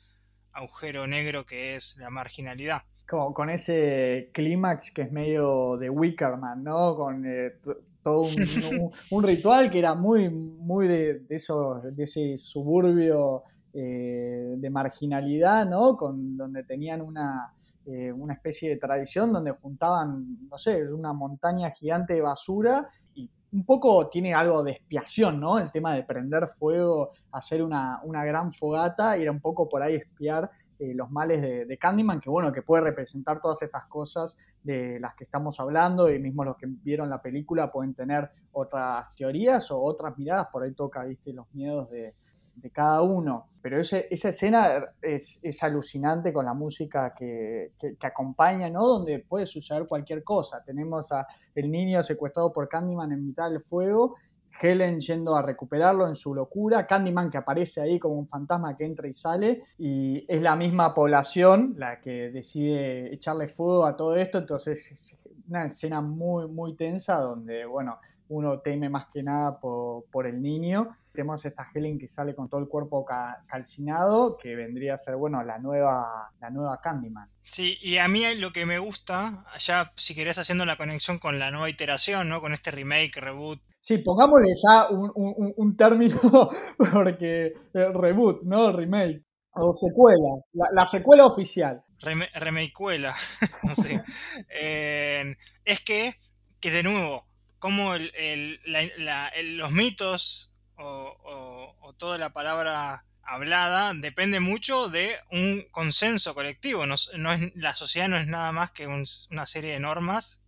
[0.53, 2.81] agujero negro que es la marginalidad.
[3.07, 6.95] Como con ese clímax que es medio de Wickerman, ¿no?
[6.95, 7.59] Con eh,
[8.01, 8.21] todo
[9.11, 15.95] un, ritual que era muy, muy de, eso, de ese suburbio eh, de marginalidad, ¿no?
[15.95, 17.53] Con, donde tenían una,
[17.85, 23.29] eh, una especie de tradición donde juntaban, no sé, una montaña gigante de basura y
[23.51, 25.59] un poco tiene algo de expiación, ¿no?
[25.59, 30.49] El tema de prender fuego, hacer una, gran fogata, ir un poco por ahí espiar
[30.79, 35.15] eh, los males de, Candyman, que bueno, que puede representar todas estas cosas de las
[35.15, 39.81] que estamos hablando, y mismo los que vieron la película pueden tener otras teorías o
[39.81, 42.15] otras miradas, por ahí toca, viste, los miedos de,
[42.55, 43.47] de cada uno.
[43.61, 48.87] Pero ese, esa escena es, es, alucinante con la música que, que, acompaña, ¿no?
[48.87, 50.63] Donde puede suceder cualquier cosa.
[50.63, 54.15] Tenemos a el niño secuestrado por Candyman en mitad del fuego,
[54.59, 58.85] Helen yendo a recuperarlo en su locura, Candyman que aparece ahí como un fantasma que
[58.85, 64.15] entra y sale, y es la misma población la que decide echarle fuego a todo
[64.15, 67.99] esto, entonces es una escena muy, muy tensa donde, bueno,
[68.29, 70.89] uno teme más que nada por, el niño.
[71.13, 73.05] Tenemos esta Helen que sale con todo el cuerpo
[73.47, 77.29] calcinado, que vendría a ser, bueno, la nueva, la nueva Candyman.
[77.43, 81.39] Sí, y a mí lo que me gusta, ya si querés haciendo la conexión con
[81.39, 82.39] la nueva iteración, ¿no?
[82.39, 83.59] Con este remake, reboot.
[83.79, 86.19] Sí, pongámosle ya un, término,
[86.93, 88.71] porque eh, reboot, ¿no?
[88.71, 89.23] Remake.
[89.53, 91.83] O secuela, la, secuela oficial.
[92.01, 93.15] Remakecuela,
[93.63, 94.01] no sé.
[94.49, 95.35] Eh,
[95.65, 96.19] es que,
[96.59, 97.27] que de nuevo,
[97.59, 106.87] como los mitos o, toda la palabra hablada depende mucho de un consenso colectivo.
[106.87, 107.11] No, es,
[107.55, 110.41] la sociedad no es nada más que una serie de normas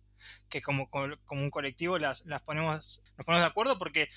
[0.48, 4.08] que como, como un colectivo las, las, ponemos, nos ponemos de acuerdo porque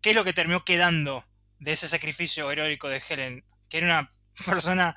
[0.00, 1.24] ¿qué es lo que terminó quedando
[1.58, 3.44] de ese sacrificio heroico de Helen?
[3.68, 4.12] Que era una
[4.44, 4.96] persona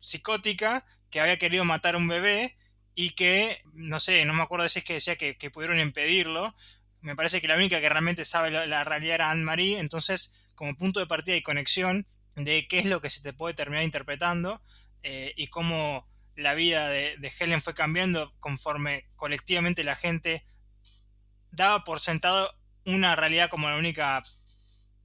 [0.00, 2.56] psicótica que había querido matar a un bebé
[2.94, 6.54] y que, no sé, no me acuerdo si es que decía que, pudieron impedirlo,
[7.00, 10.98] me parece que la única que realmente sabe la, realidad era Anne-Marie, entonces como punto
[10.98, 14.60] de partida y conexión de qué es lo que se te puede terminar interpretando
[15.04, 20.44] eh, y cómo la vida de, Helen fue cambiando conforme colectivamente la gente
[21.50, 24.22] daba por sentado una realidad como la única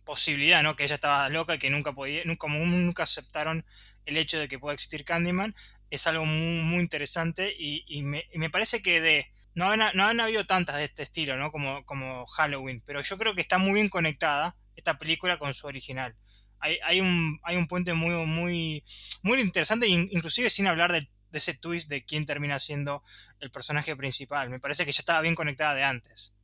[0.04, 0.76] posibilidad, ¿no?
[0.76, 3.66] Que ella estaba loca y que nunca podía, como nunca aceptaron
[4.06, 5.56] el hecho de que pueda existir Candyman,
[5.90, 10.46] es algo muy, muy interesante y, me, parece que de no han, no han habido
[10.46, 11.52] tantas de este estilo, ¿no?
[11.52, 15.68] Como, como Halloween, pero yo creo que está muy bien conectada esta película con su
[15.68, 16.16] original.
[16.60, 18.84] Hay, hay, un, hay un puente muy, muy,
[19.22, 23.04] muy interesante, inclusive sin hablar de ese twist de quién termina siendo
[23.40, 24.50] el personaje principal.
[24.50, 26.36] Me parece que ya estaba bien conectada de antes.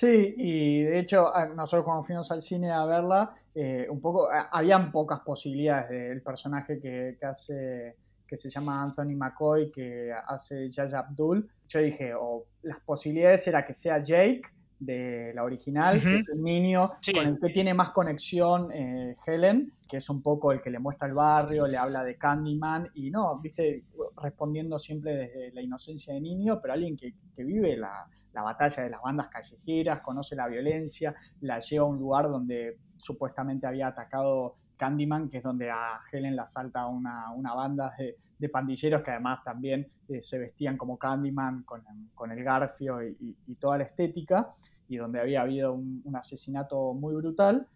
[0.00, 4.92] Sí, y de hecho nosotros cuando fuimos al cine a verla, eh, un poco, habían
[4.92, 11.50] pocas posibilidades del personaje que, hace, que se llama Anthony McCoy, que hace Yaya Abdul.
[11.66, 14.42] Yo dije, o las posibilidades era que sea Jake
[14.78, 19.72] de la original, que es el niño con el que tiene más conexión eh, Helen,
[19.88, 23.10] que es un poco el que le muestra el barrio, le habla de Candyman, y
[23.10, 23.84] no, viste,
[24.20, 27.14] respondiendo siempre desde la inocencia de niño, pero alguien que,
[27.44, 32.28] vive la, batalla de las bandas callejeras, conoce la violencia, la lleva a un lugar
[32.28, 37.92] donde supuestamente había atacado Candyman, que es donde a Helen la salta una, una banda
[37.98, 43.76] de, pandilleros que además también eh, se vestían como Candyman con, el garfio y, toda
[43.76, 44.50] la estética,
[44.88, 47.66] y donde había habido un, asesinato muy brutal.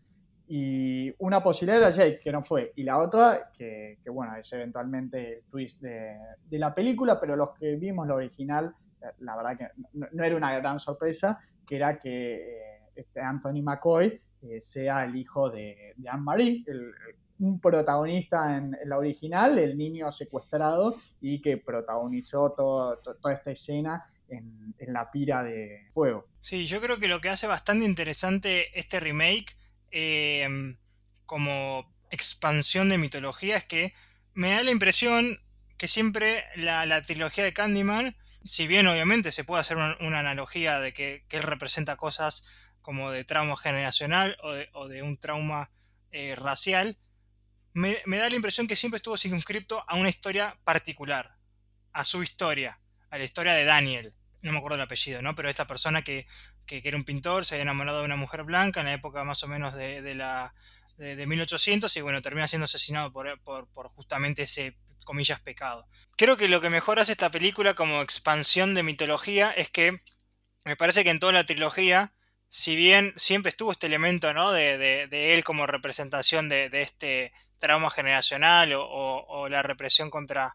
[0.47, 5.39] Y una posibilidad era Jake, que no fue, y la otra, que, bueno, es eventualmente
[5.39, 6.17] el twist de,
[6.51, 8.75] la película, pero los que vimos la original,
[9.19, 14.21] la verdad que no, era una gran sorpresa, que era que eh, este Anthony McCoy
[14.43, 16.65] eh, sea el hijo de, Anne-Marie,
[17.39, 24.93] un protagonista en, la original, el niño secuestrado y que protagonizó toda esta escena en,
[24.93, 26.27] la pira de fuego.
[26.41, 29.57] Sí, yo creo que lo que hace bastante interesante este remake
[29.91, 30.77] em,
[31.25, 33.93] como expansión de mitología es que
[34.35, 35.41] me da la impresión
[35.77, 40.93] que siempre la, trilogía de Candyman, si bien obviamente se puede hacer una, analogía de
[40.93, 42.45] que, que, él representa cosas
[42.83, 44.37] como de trauma generacional
[44.73, 45.71] o de, un trauma
[46.11, 46.99] eh, racial,
[47.75, 51.37] me, da la impresión que siempre estuvo circunscripto a una historia particular,
[51.93, 54.15] a su historia, a la historia de Daniel.
[54.43, 55.35] No me acuerdo el apellido, ¿no?
[55.35, 56.27] Pero esta persona que,
[56.67, 59.49] era un pintor, se había enamorado de una mujer blanca en la época más o
[59.49, 60.55] menos de, la,
[60.97, 65.87] de, 1800 y bueno, termina siendo asesinado por, por, justamente ese, comillas, pecado.
[66.17, 70.03] Creo que lo que mejor hace esta película como expansión de mitología es que
[70.65, 72.13] me parece que en toda la trilogía
[72.55, 74.53] si bien siempre estuvo este elemento ¿no?
[74.53, 80.55] de, él como representación de, este trauma generacional o, la represión contra,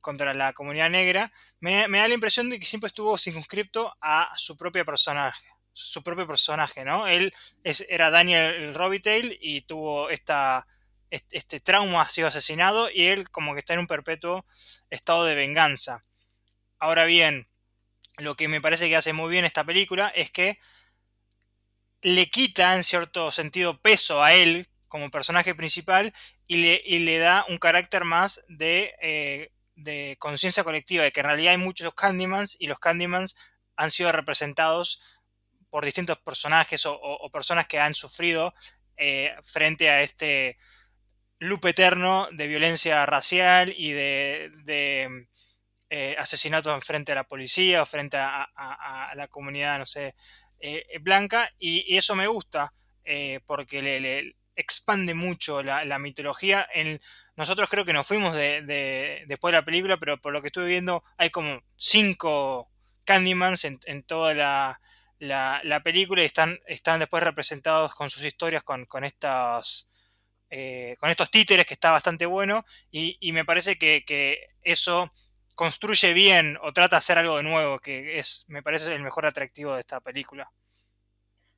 [0.00, 1.30] contra la comunidad negra,
[1.60, 5.46] me, da la impresión de que siempre estuvo circunscripto a su propio personaje.
[5.72, 7.06] Su propio personaje, ¿no?
[7.06, 7.32] Él
[7.62, 10.66] era Daniel Robitaille y tuvo esta,
[11.10, 14.44] este, trauma, ha sido asesinado y él como que está en un perpetuo
[14.90, 16.04] estado de venganza.
[16.80, 17.46] Ahora bien,
[18.18, 20.58] lo que me parece que hace muy bien esta película es que
[22.02, 26.12] le quita en cierto sentido peso a él como personaje principal
[26.46, 31.26] y le, le da un carácter más de, eh, de conciencia colectiva, de que en
[31.26, 33.36] realidad hay muchos Candymans y los Candymans
[33.76, 35.00] han sido representados
[35.70, 38.54] por distintos personajes o, personas que han sufrido
[38.96, 40.56] eh, frente a este
[41.38, 45.28] loop eterno de violencia racial y de, de
[45.90, 50.14] eh, asesinatos frente a la policía o frente a, a, la comunidad, no sé,
[50.68, 52.74] eh, eh, blanca y, eso me gusta
[53.04, 56.66] eh, porque le, expande mucho la, mitología.
[56.74, 57.00] En,
[57.36, 60.66] nosotros creo que nos fuimos de, después de la película, pero por lo que estuve
[60.66, 62.68] viendo hay como cinco
[63.04, 64.80] Candymans en, toda la,
[65.20, 69.88] la, película y están, están después representados con sus historias con, con estas...
[70.98, 75.12] con estos títeres que está bastante bueno y, me parece que, que, eso
[75.56, 79.26] construye bien o trata de hacer algo de nuevo, que es, me parece, el mejor
[79.26, 80.48] atractivo de esta película.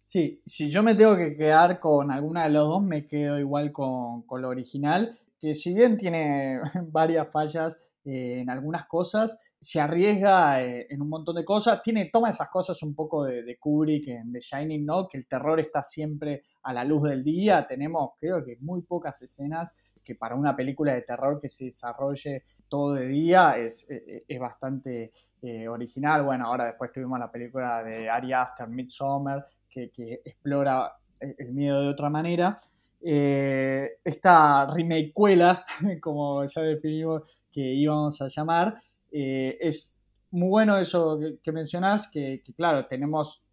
[0.04, 3.72] Sí, si yo me tengo que quedar con alguna de los dos, me quedo igual
[3.72, 9.80] con, con lo original, que si bien tiene varias fallas eh, en algunas cosas, se
[9.80, 13.58] arriesga eh, en un montón de cosas, tiene, toma esas cosas un poco de, de,
[13.58, 15.08] Kubrick en The Shining, ¿no?
[15.08, 19.20] Que el terror está siempre a la luz del día, tenemos creo que muy pocas
[19.20, 19.76] escenas
[20.08, 24.38] que para una película de terror que se desarrolle todo de día es, e, e,
[24.38, 26.22] bastante eh, original.
[26.22, 29.90] Bueno, ahora después tuvimos la película de Ari Aster, Midsommar, que,
[30.24, 32.56] explora el miedo de otra manera.
[33.02, 35.66] Eh, esta remakecuela,
[36.00, 38.80] como ya definimos que íbamos a llamar,
[39.12, 40.00] eh, es
[40.30, 43.46] muy bueno eso que, mencionás, que, claro, tenemos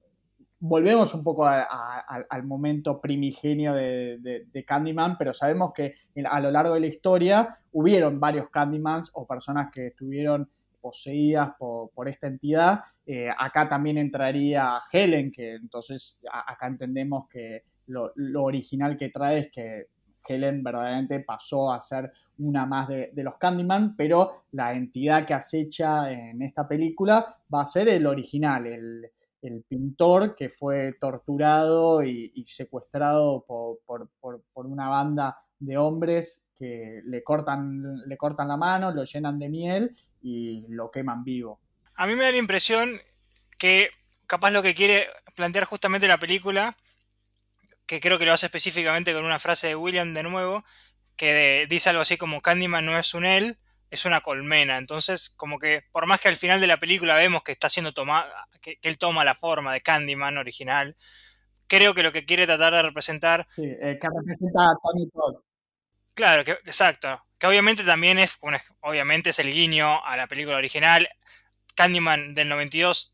[0.68, 5.94] volvemos un poco al momento primigenio de, Candyman, pero sabemos que
[6.26, 10.50] a lo largo de la historia hubieron varios Candymans o personas que estuvieron
[10.82, 12.80] poseídas por, esta entidad.
[13.06, 18.12] Eh, acá también entraría Helen, que entonces acá entendemos que lo,
[18.44, 19.88] original que trae es que
[20.28, 26.12] Helen verdaderamente pasó a ser una más de, los Candyman, pero la entidad que acecha
[26.12, 29.12] en esta película va a ser el original, el,
[29.68, 34.10] pintor que fue torturado y, secuestrado por,
[34.54, 39.96] una banda de hombres que le cortan, le cortan la mano, lo llenan de miel
[40.22, 41.60] y lo queman vivo.
[41.96, 43.00] A mí me da la impresión
[43.58, 43.90] que
[44.28, 46.78] capaz lo que quiere plantear justamente la película,
[47.86, 50.64] que creo que lo hace específicamente con una frase de William de nuevo,
[51.16, 53.58] que dice algo así como Candyman no es un él,
[53.90, 54.78] es una colmena.
[54.78, 57.94] Entonces, como que por más que al final de la película vemos que está siendo
[57.94, 58.32] tomado,
[58.62, 60.96] que, él toma la forma de Candyman original,
[61.68, 63.48] creo que lo que quiere tratar de representar.
[63.56, 65.42] Sí, eh, que representa a Tony Todd.
[66.14, 68.38] Claro, que, exacto que obviamente también es,
[68.82, 71.10] obviamente es el guiño a la película original.
[71.76, 73.14] Candyman del 92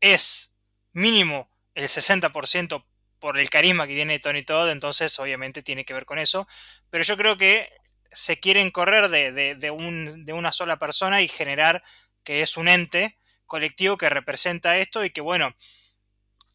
[0.00, 0.54] es
[0.92, 2.84] mínimo el 60%
[3.18, 6.48] por el carisma que tiene Tony Todd, entonces obviamente tiene que ver con eso.
[6.88, 7.70] Pero yo creo que
[8.12, 11.82] se quieren correr de, un, de una sola persona y generar
[12.24, 15.54] que es un ente colectivo que representa esto y que bueno,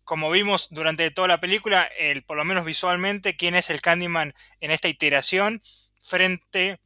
[0.03, 4.33] como vimos durante toda la película, el, por lo menos visualmente, quién es el Candyman
[4.61, 5.61] en esta iteración
[6.01, 6.79] frente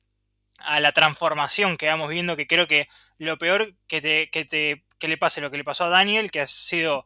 [0.58, 4.86] a la transformación que vamos viendo, que creo que lo peor que, te, que, te,
[4.98, 7.06] que le pase lo que le pasó a Daniel, que ha sido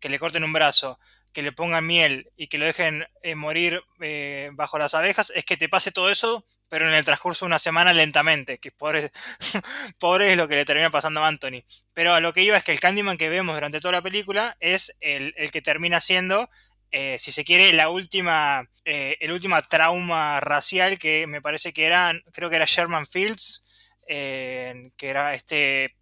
[0.00, 0.98] que le corten un brazo,
[1.34, 5.44] que le pongan miel y que lo dejen eh, morir eh, bajo las abejas, es
[5.44, 9.10] que te pase todo eso, pero en el transcurso de una semana lentamente, que pobre,
[9.98, 11.64] pobre es lo que le termina pasando a Anthony.
[11.92, 14.56] Pero a lo que iba es que el Candyman que vemos durante toda la película
[14.60, 16.48] es el, que termina siendo
[16.92, 22.12] eh, si se quiere, la última, el último trauma racial que me parece que era,
[22.32, 25.96] creo que era Sherman Fields, que era este,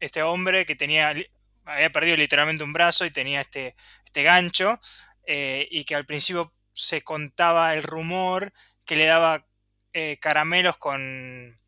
[0.00, 1.14] este hombre que tenía,
[1.66, 3.76] había perdido literalmente un brazo y tenía este,
[4.12, 4.78] este gancho,
[5.26, 8.52] y que al principio se contaba el rumor
[8.84, 9.46] que le daba
[10.20, 11.58] caramelos con,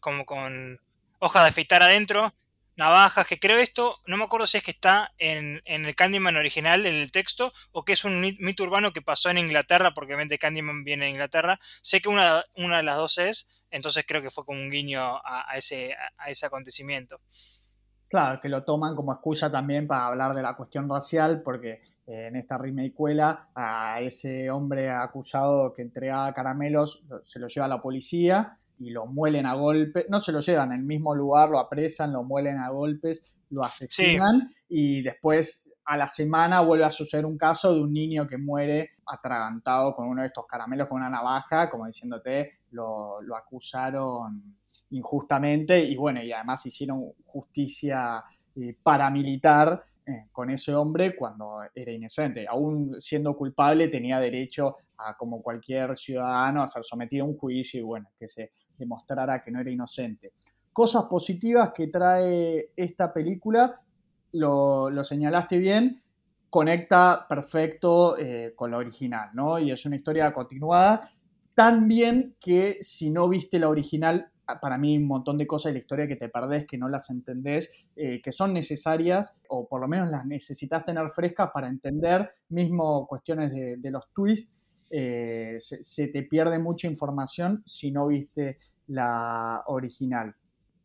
[0.00, 0.80] como con
[1.18, 2.34] hojas de afeitar adentro,
[2.76, 6.84] navajas, que creo esto, no me acuerdo si es que está en, el Candyman original,
[6.86, 10.38] en el texto, o que es un mito urbano que pasó en Inglaterra, porque obviamente
[10.38, 11.58] Candyman viene de Inglaterra.
[11.80, 15.20] Sé que una, una de las dos es, entonces creo que fue como un guiño
[15.24, 17.20] a, ese, a ese acontecimiento.
[18.08, 22.28] Claro, que lo toman como excusa también para hablar de la cuestión racial, porque eh,
[22.28, 27.82] en esta remakecuela a ese hombre acusado que entregaba caramelos se lo lleva a la
[27.82, 31.58] policía y lo muelen a golpes, no se lo llevan en el mismo lugar, lo
[31.58, 37.24] apresan, lo muelen a golpes, lo asesinan y después a la semana vuelve a suceder
[37.24, 41.08] un caso de un niño que muere atragantado con uno de estos caramelos con una
[41.08, 44.56] navaja, como diciéndote, lo, acusaron
[44.90, 48.24] injustamente y bueno, y además hicieron justicia
[48.56, 52.46] eh, paramilitar eh, con ese hombre cuando era inocente.
[52.48, 57.80] Aún siendo culpable tenía derecho a, como cualquier ciudadano, a ser sometido a un juicio
[57.80, 60.32] y bueno, que se demostrara que no era inocente.
[60.72, 63.80] Cosas positivas que trae esta película,
[64.32, 66.02] lo, señalaste bien,
[66.50, 69.58] conecta perfecto eh, con la original, ¿no?
[69.58, 71.10] Y es una historia continuada,
[71.54, 75.74] tan bien que si no viste la original para mí un montón de cosas de
[75.74, 79.80] la historia que te perdés, que no las entendés, eh, que son necesarias o por
[79.80, 84.54] lo menos las necesitas tener frescas para entender, mismo cuestiones de, los twists,
[84.90, 88.56] eh, se, te pierde mucha información si no viste
[88.86, 90.36] la original.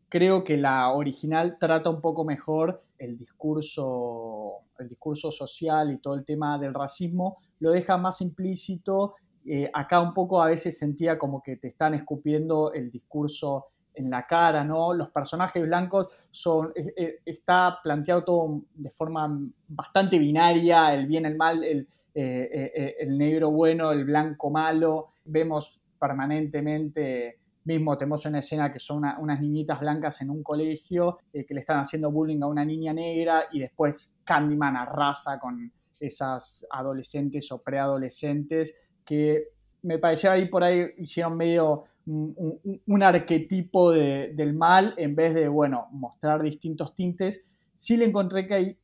[0.09, 6.15] Creo que la original trata un poco mejor el discurso, el discurso social y todo
[6.15, 11.17] el tema del racismo, lo deja más implícito eh, acá un poco a veces sentía
[11.17, 14.93] como que te están escupiendo el discurso en la cara, ¿no?
[14.93, 21.25] Los personajes blancos son, eh, eh, está planteado todo de forma bastante binaria, el bien,
[21.25, 25.13] el mal, el, el negro bueno, el blanco malo.
[25.25, 31.45] Vemos permanentemente, mismo tenemos una escena que son unas niñitas blancas en un colegio que
[31.49, 37.51] le están haciendo bullying a una niña negra y después Candyman arrasa con esas adolescentes
[37.51, 39.49] o preadolescentes que
[39.83, 45.87] me parecía ahí por ahí hicieron medio un, arquetipo del mal en vez de, bueno,
[45.91, 47.49] mostrar distintos tintes.
[47.73, 48.77] Sí le encontré que hay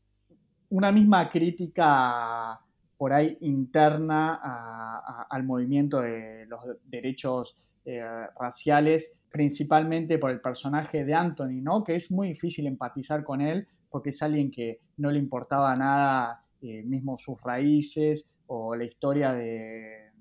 [0.69, 2.59] una misma crítica
[2.97, 4.39] por ahí interna
[5.29, 8.03] al movimiento de los derechos eh,
[8.37, 11.85] raciales, principalmente por el personaje de Anthony, ¿no?
[11.85, 16.43] Que es muy difícil empatizar con él porque es alguien que no le importaba nada
[16.61, 20.11] eh, mismo sus raíces o la historia de,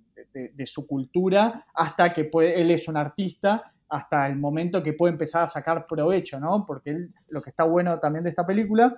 [0.64, 5.48] su cultura, hasta que él es un artista, hasta el momento que puede empezar a
[5.48, 6.64] sacar provecho, ¿no?
[6.64, 8.94] Porque lo que está bueno también de esta película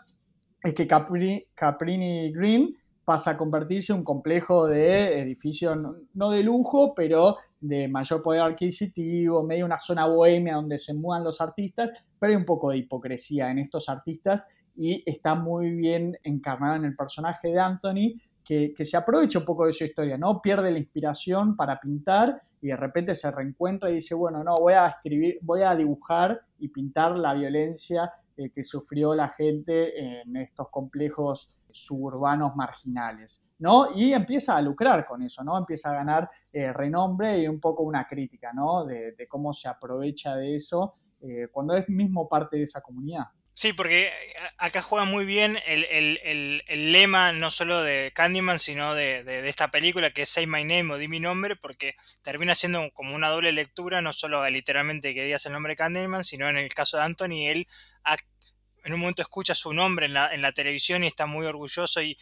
[0.62, 2.74] es que Capri, Caprini Green
[3.08, 5.78] pasa a convertirse en un complejo de edificios,
[6.12, 11.24] no de lujo, pero de mayor poder adquisitivo, medio una zona bohemia donde se muevan
[11.24, 14.46] los artistas, pero hay un poco de hipocresía en estos artistas
[14.76, 18.12] y está muy bien encarnado en el personaje de Anthony,
[18.44, 20.42] que, que, se aprovecha un poco de su historia, ¿no?
[20.42, 24.74] Pierde la inspiración para pintar y de repente se reencuentra y dice, bueno, no, voy
[24.74, 30.36] a escribir, voy a dibujar y pintar la violencia eh, que sufrió la gente en
[30.36, 33.88] estos complejos suburbanos marginales, ¿no?
[33.96, 35.58] Y empieza a lucrar con eso, ¿no?
[35.58, 38.84] Empieza a ganar eh, renombre y un poco una crítica, ¿no?
[38.84, 43.24] De, cómo se aprovecha de eso eh, cuando es mismo parte de esa comunidad.
[43.60, 44.12] Sí, porque
[44.56, 50.22] acá juega muy bien el, lema no solo de Candyman, sino de, esta película que
[50.22, 54.00] es Say My Name o Di mi nombre, porque termina siendo como una doble lectura,
[54.00, 57.48] no solo literalmente que digas el nombre de Candyman, sino en el caso de Anthony,
[57.48, 57.66] él
[58.84, 62.00] en un momento escucha su nombre en la, en la, televisión y está muy orgulloso
[62.00, 62.16] y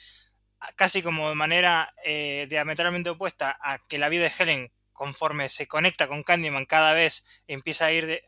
[0.75, 5.69] casi como de manera eh, diametralmente opuesta a que la vida de Helen conforme se
[5.69, 8.23] conecta con Candyman cada vez empieza a ir eh,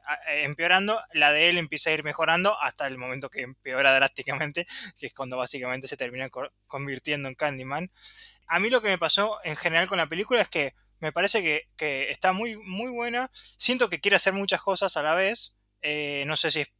[0.44, 4.66] empeorando, la de él empieza a ir mejorando hasta el momento que empeora drásticamente,
[4.96, 6.28] que es cuando básicamente se termina
[6.66, 7.90] convirtiendo en Candyman.
[8.46, 11.42] A mí lo que me pasó en general con la película es que me parece
[11.76, 13.30] que, está muy, muy buena.
[13.56, 15.54] Siento que quiere hacer muchas cosas a la vez.
[15.80, 16.72] Eh, no sé si es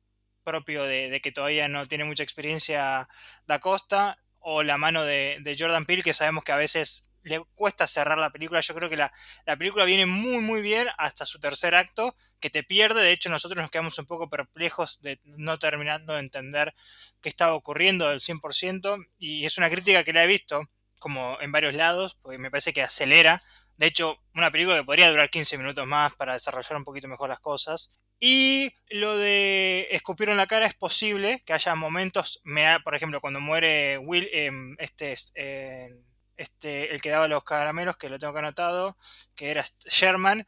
[0.42, 3.08] propio de, que todavía no tiene mucha experiencia
[3.46, 7.44] Da Costa o la mano de, de Jordan Peele, que sabemos que a veces le
[7.54, 8.60] cuesta cerrar la película.
[8.60, 9.12] Yo creo que la,
[9.58, 13.02] película viene muy, muy bien hasta su tercer acto, que te pierde.
[13.02, 16.74] De hecho, nosotros nos quedamos un poco perplejos de no terminando de entender
[17.20, 19.06] qué estaba ocurriendo del 100%.
[19.18, 20.68] Y es una crítica que la he visto
[20.98, 23.42] como en varios lados, porque me parece que acelera.
[23.76, 27.28] De hecho, una película que podría durar 15 minutos más para desarrollar un poquito mejor
[27.28, 27.92] las cosas.
[28.20, 33.20] Y lo de escupir en la cara es posible que haya momentos, me por ejemplo,
[33.20, 35.94] cuando muere Will, em, este, eh,
[36.38, 38.96] este, el que daba los caramelos, que lo tengo que anotado,
[39.34, 40.46] que era Sherman.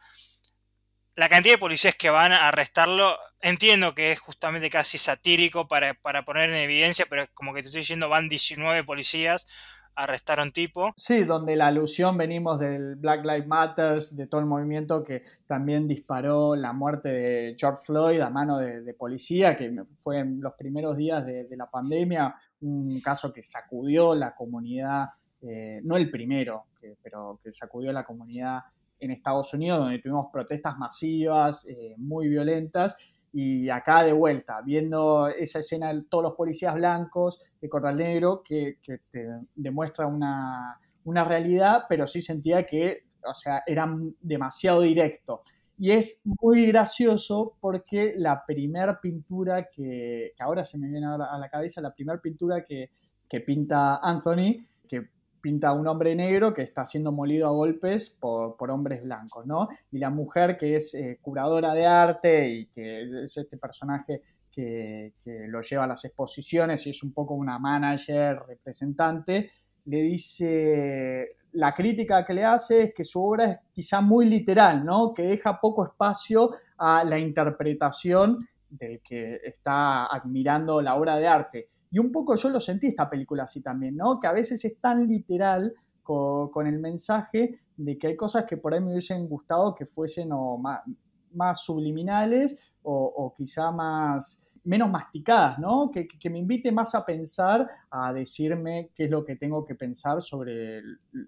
[1.16, 5.94] La cantidad de policías que van a arrestarlo, entiendo que es justamente casi satírico para,
[6.24, 9.48] poner en evidencia, pero como que te estoy diciendo, van 19 policías
[9.96, 10.92] a arrestar a un tipo.
[10.96, 15.88] Sí, donde la alusión venimos del Black Lives Matter, de todo el movimiento que también
[15.88, 20.96] disparó la muerte de George Floyd a mano de, policía, que fue en los primeros
[20.96, 25.08] días de la pandemia, un caso que sacudió la comunidad
[25.42, 26.66] eh, no el primero,
[27.02, 28.60] pero que sacudió a la comunidad
[29.00, 32.96] en Estados Unidos, donde tuvimos protestas masivas, eh, muy violentas,
[33.32, 38.42] y acá de vuelta, viendo esa escena de todos los policías blancos de Corral Negro,
[38.44, 38.78] que,
[39.08, 45.42] te demuestra una, realidad, pero sí sentía que, o sea, eran demasiado directo.
[45.78, 51.48] Y es muy gracioso porque la primera pintura que, ahora se me viene a la,
[51.48, 52.90] cabeza, la primera pintura que,
[53.28, 55.08] que pinta Anthony, que
[55.40, 59.68] pinta a un hombre negro que está siendo molido a golpes por, hombres blancos, ¿no?
[59.90, 65.14] Y la mujer que es eh, curadora de arte y que es este personaje que,
[65.48, 69.50] lo lleva a las exposiciones y es un poco una manager, representante,
[69.86, 74.84] le dice, la crítica que le hace es que su obra es quizá muy literal,
[74.84, 75.12] ¿no?
[75.12, 78.38] Que deja poco espacio a la interpretación
[78.68, 81.68] del que está admirando la obra de arte.
[81.90, 84.20] Y un poco yo lo sentí esta película así también, ¿no?
[84.20, 88.74] Que a veces es tan literal con, el mensaje de que hay cosas que por
[88.74, 95.90] ahí me hubiesen gustado que fuesen o más, subliminales o, quizá más menos masticadas, ¿no?
[95.90, 100.20] Que, me invite más a pensar, a decirme qué es lo que tengo que pensar
[100.20, 100.82] sobre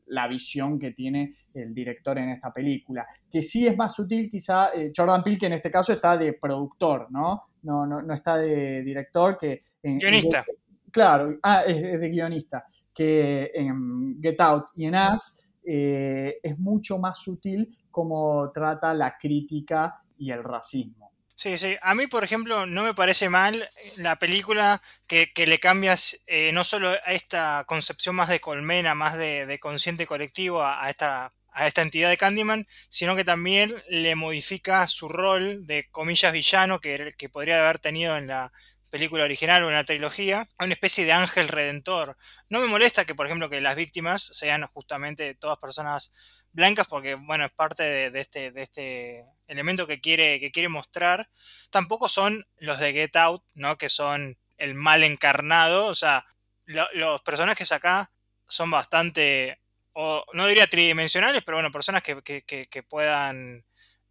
[0.07, 3.07] la visión que tiene el director en esta película.
[3.31, 6.35] Que sí es más sutil quizá, eh, Jordan Peele que en este caso está de
[6.35, 7.43] productor, ¿no?
[7.63, 9.39] no, no, no está de director.
[9.39, 10.45] que Guionista.
[10.91, 12.65] claro, ah, es, de guionista.
[12.95, 19.17] Que en Get Out y en Us eh, es mucho más sutil como trata la
[19.19, 21.12] crítica y el racismo.
[21.43, 21.77] Sí, sí.
[21.83, 26.63] A mí, por ejemplo, no me parece mal la película que, le cambias eh, no
[26.63, 31.83] solo a esta concepción más de colmena, más de, consciente colectivo, a, esta a esta
[31.83, 37.29] entidad de Candyman, sino que también le modifica su rol de comillas villano que, que
[37.29, 38.53] podría haber tenido en la
[38.93, 42.17] película original o en la trilogía, a una especie de ángel redentor.
[42.51, 46.13] No me molesta que, por ejemplo, que las víctimas sean justamente todas personas
[46.53, 51.29] blancas, porque, bueno, es parte de, este, de este elemento que quiere, que quiere mostrar.
[51.71, 53.79] Tampoco son los de Get Out, ¿no?
[53.79, 56.25] Que son el mal encarnado, o sea,
[56.67, 58.13] los personajes acá
[58.47, 59.61] son bastante,
[59.93, 63.65] o no diría tridimensionales, pero bueno, personas que, que puedan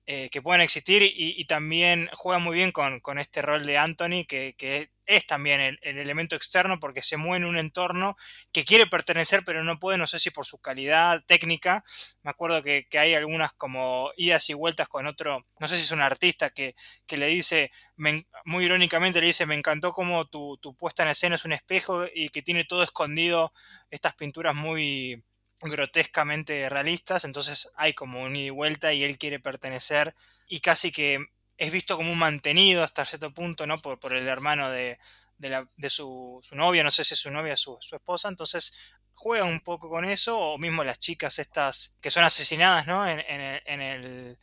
[0.07, 4.89] eh, que puedan existir y, también juega muy bien con, este rol de Anthony, que,
[5.05, 8.15] es también el, elemento externo porque se mueve en un entorno
[8.51, 11.83] que quiere pertenecer pero no puede, no sé si por su calidad técnica.
[12.23, 15.91] Me acuerdo que, hay algunas como idas y vueltas con otro, no sé si es
[15.91, 16.75] un artista que,
[17.09, 21.53] le dice, muy irónicamente le dice, me encantó como tu puesta en escena es un
[21.53, 23.53] espejo y que tiene todo escondido,
[23.91, 25.23] estas pinturas muy
[25.61, 30.15] grotescamente realistas, entonces hay como un ida y vuelta y él quiere pertenecer
[30.47, 31.25] y casi que
[31.57, 33.79] es visto como un mantenido hasta cierto punto, ¿no?
[33.81, 34.97] Por, por el hermano de,
[35.37, 38.95] de, su, su, novia, no sé si es su novia o su, su, esposa, entonces
[39.13, 43.07] juega un poco con eso, o mismo las chicas estas que son asesinadas, ¿no?
[43.07, 44.37] En, en, el, en el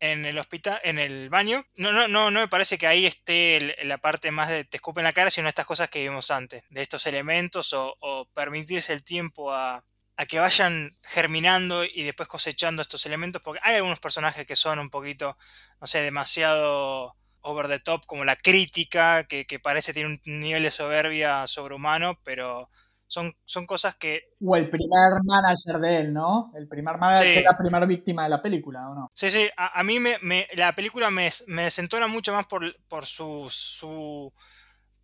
[0.00, 1.66] en el hospital, en el baño.
[1.74, 5.04] No, no, no, no me parece que ahí esté la parte más de te escupen
[5.04, 9.02] la cara, sino estas cosas que vimos antes, de estos elementos o, o permitirse el
[9.02, 9.84] tiempo a,
[10.18, 14.80] a que vayan germinando y después cosechando estos elementos, porque hay algunos personajes que son
[14.80, 15.36] un poquito,
[15.80, 20.72] no sé, demasiado over the top, como la crítica, que, parece tener un nivel de
[20.72, 22.68] soberbia sobrehumano, pero
[23.06, 24.32] son, son cosas que...
[24.44, 26.50] O el primer manager de él, ¿no?
[26.56, 29.10] El primer manager que es la primera víctima de la película, ¿o no?
[29.14, 33.46] Sí, sí, a, mí me, la película me, me desentona mucho más por, por su,
[33.50, 34.32] su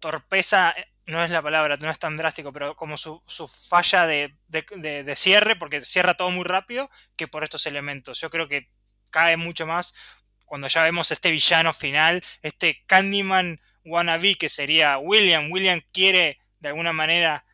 [0.00, 0.74] torpeza
[1.06, 3.20] no es la palabra, no es tan drástico, pero como su,
[3.68, 4.34] falla de,
[5.16, 8.20] cierre, porque cierra todo muy rápido, que por estos elementos.
[8.20, 8.70] Yo creo que
[9.10, 9.94] cae mucho más
[10.46, 15.50] cuando ya vemos este villano final, este Candyman wannabe que sería William.
[15.50, 17.44] William quiere, de alguna manera,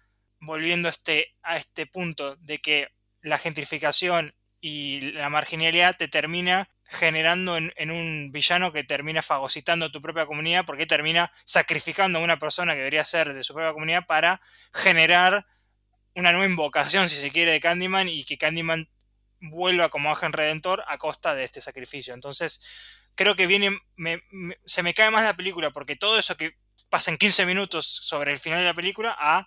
[0.41, 2.89] volviendo este, a este punto de que
[3.23, 10.03] la gentrificación y la marginalidad te termina generando en, un villano que termina fagocitando tu
[10.03, 14.07] propia comunidad porque termina sacrificando a una persona que debería ser de su propia comunidad
[14.07, 14.41] para
[14.75, 15.47] generar
[16.17, 18.91] una nueva invocación, si se quiere, de Candyman y que Candyman
[19.41, 22.13] vuelva como ángel redentor a costa de este sacrificio.
[22.13, 22.61] Entonces,
[23.15, 23.79] creo que viene,
[24.65, 26.57] se me cae más la película porque todo eso que
[26.89, 29.47] pasa en 15 minutos sobre el final de la película a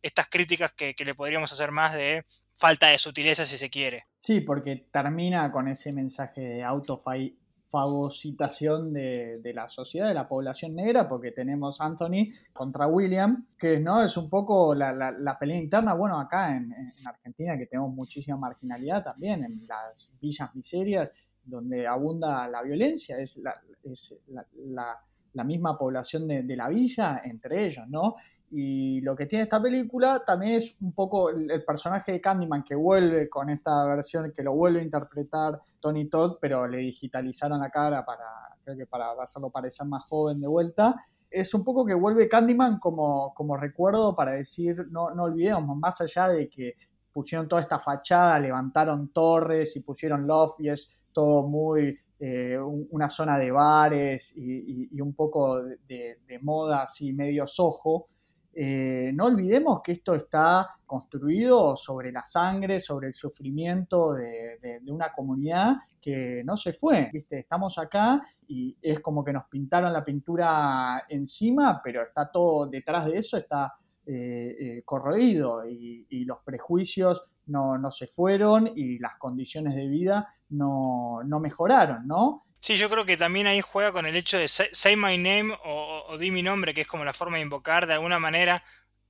[0.00, 2.24] estas críticas que le podríamos hacer más de
[2.54, 4.06] falta de sutileza si se quiere.
[4.16, 10.74] Sí, porque termina con ese mensaje de autofagocitación de, de, la sociedad, de la población
[10.74, 15.94] negra, porque tenemos Anthony contra William, que no es un poco la, la, pelea interna,
[15.94, 16.72] bueno, acá en,
[17.04, 23.52] Argentina que tenemos muchísima marginalidad también, en las villas miserias, donde abunda la violencia, la,
[23.82, 24.14] es
[24.56, 24.98] la
[25.42, 28.14] misma población de, la villa entre ellos, ¿no?
[28.52, 32.76] Y lo que tiene esta película también es un poco el, personaje de Candyman que
[32.76, 37.70] vuelve con esta versión, que lo vuelve a interpretar Tony Todd, pero le digitalizaron la
[37.70, 38.24] cara para,
[38.62, 40.94] creo que para hacerlo parecer más joven de vuelta.
[41.28, 46.00] Es un poco que vuelve Candyman como, como recuerdo para decir, no, no olvidemos, más
[46.00, 46.74] allá de que
[47.14, 51.96] pusieron toda esta fachada, levantaron torres y pusieron loft y es todo muy
[52.26, 58.08] eh, una zona de bares y, un poco de, de, moda así medio sojo.
[58.54, 65.12] Eh, no olvidemos que esto está construido sobre la sangre, sobre el sufrimiento de, una
[65.12, 67.10] comunidad que no se fue.
[67.12, 67.40] ¿viste?
[67.40, 73.04] Estamos acá y es como que nos pintaron la pintura encima, pero está todo detrás
[73.04, 73.70] de eso, está
[74.06, 81.20] eh, eh, corroído y, los prejuicios no, se fueron y las condiciones de vida no,
[81.24, 82.42] no mejoraron, ¿no?
[82.60, 86.16] Sí, yo creo que también ahí juega con el hecho de say, my name o,
[86.18, 88.64] di mi nombre, que es como la forma de invocar, de alguna manera,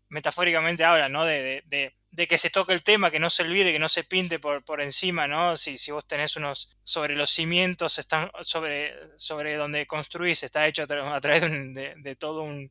[0.08, 1.24] metafóricamente habla, ¿no?
[1.24, 4.38] De, de, que se toque el tema, que no se olvide, que no se pinte
[4.38, 5.56] por, por encima, ¿no?
[5.56, 10.84] Si, si vos tenés unos sobre los cimientos, están sobre, sobre donde construís, está hecho
[10.84, 12.70] a, través de, todo un,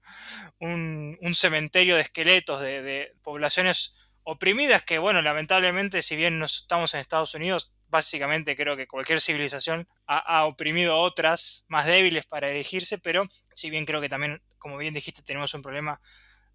[0.59, 6.93] un, un, cementerio de esqueletos, de, poblaciones oprimidas que, bueno, lamentablemente, si bien no estamos
[6.93, 12.97] en Estados Unidos, básicamente creo que cualquier civilización ha, oprimido otras más débiles para erigirse,
[12.97, 16.01] pero si bien creo que también, como bien dijiste, tenemos un problema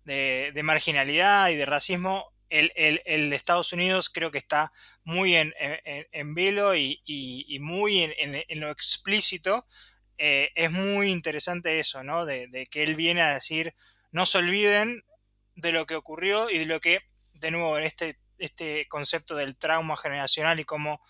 [0.08, 4.72] de, marginalidad y de racismo, el, de Estados Unidos creo que está
[5.04, 5.52] muy en,
[6.34, 9.66] velo y, muy en, lo explícito.
[10.16, 12.26] Eh, es muy interesante eso, ¿no?
[12.26, 13.74] De, de que él viene a decir,
[14.10, 15.04] no se olviden
[15.54, 17.00] de lo que ocurrió y de lo que,
[17.34, 21.00] de nuevo, en este, este concepto del trauma generacional y cómo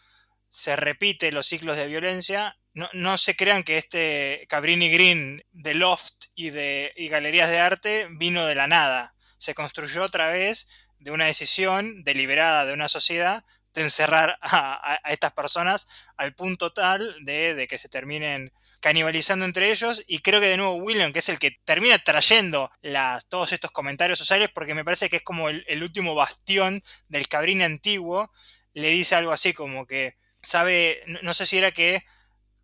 [0.50, 2.58] se repite los ciclos de violencia.
[2.92, 8.46] No, se crean que este Cabrini Green de Loft y de galerías de arte vino
[8.46, 9.14] de la nada.
[9.38, 10.68] Se construyó otra vez
[10.98, 17.14] de una decisión deliberada de una sociedad de encerrar a, estas personas al punto tal
[17.24, 20.02] de, que se terminen canibalizando entre ellos.
[20.06, 23.70] Y creo que de nuevo William, que es el que termina trayendo las, todos estos
[23.70, 28.30] comentarios sociales, porque me parece que es como el, último bastión del cabrín antiguo,
[28.74, 32.04] le dice algo así como que, sabe, no, sé si era que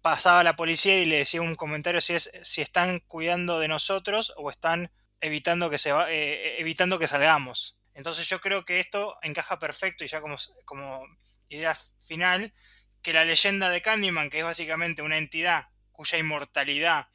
[0.04, 4.34] pasaba la policía y le decía un comentario si es si están cuidando de nosotros
[4.36, 4.92] o están
[5.22, 7.78] evitando que se va, eh, evitando que salgamos.
[7.94, 10.36] Entonces yo creo que esto encaja perfecto y ya como,
[10.66, 11.06] como
[11.48, 12.52] idea final,
[13.00, 17.08] que la leyenda de Candyman, que es básicamente una entidad cuya inmortalidad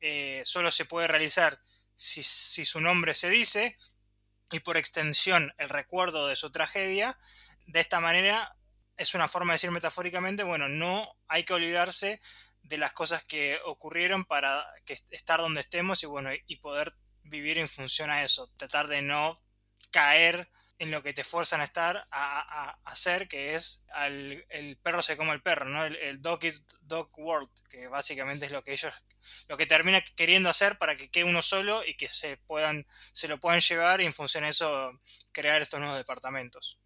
[0.00, 1.60] eh, solo se puede realizar
[1.94, 2.22] si,
[2.64, 3.76] su nombre se dice,
[4.50, 7.18] y por extensión el recuerdo de su tragedia,
[7.66, 8.56] de esta manera
[9.00, 12.20] es una forma de decir metafóricamente, bueno, no hay que olvidarse
[12.62, 17.58] de las cosas que ocurrieron para que estar donde estemos y bueno, y poder vivir
[17.58, 19.38] en función a eso, tratar de no
[19.90, 25.16] caer en lo que te fuerzan a estar, a, hacer, que es el perro se
[25.16, 25.84] come el perro, ¿no?
[25.86, 28.92] El, dog is dog world, que básicamente es lo que ellos,
[29.48, 33.28] lo que termina queriendo hacer para que quede uno solo y que se puedan, se
[33.28, 34.92] lo puedan llevar y en función de eso
[35.32, 36.79] crear estos nuevos departamentos.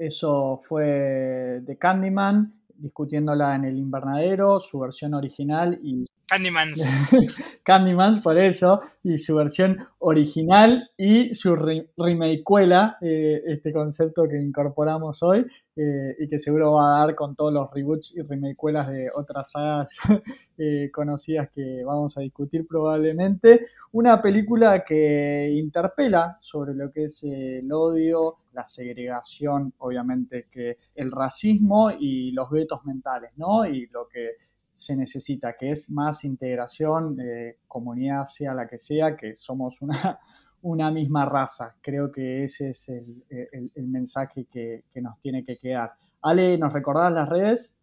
[0.00, 7.16] Eso fue de Candyman, discutiéndola en el invernadero, su versión original y Candymans.
[7.64, 15.24] Candymans, por eso, y su versión original y su remakecuela, eh, este concepto que incorporamos
[15.24, 19.10] hoy eh, y que seguro va a dar con todos los reboots y remakecuelas de
[19.12, 19.98] otras sagas
[20.58, 23.66] eh, conocidas que vamos a discutir probablemente.
[23.90, 31.10] Una película que interpela sobre lo que es el odio, la segregación, obviamente que el
[31.10, 33.66] racismo y los vetos mentales, ¿no?
[33.66, 34.36] Y lo que
[34.80, 40.18] se necesita, que es más integración, de comunidad sea la que sea, que somos una,
[40.62, 41.76] una misma raza.
[41.82, 45.92] Creo que ese es el, mensaje que, nos tiene que quedar.
[46.22, 47.74] Ale, ¿nos recordás las redes?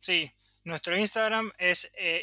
[0.00, 0.30] Sí,
[0.64, 2.22] nuestro Instagram es eh,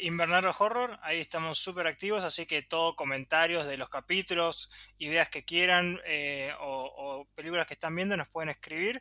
[0.58, 6.00] Horror, ahí estamos súper activos, así que todo comentarios de los capítulos, ideas que quieran
[6.06, 9.00] eh, o películas que están viendo nos pueden escribir.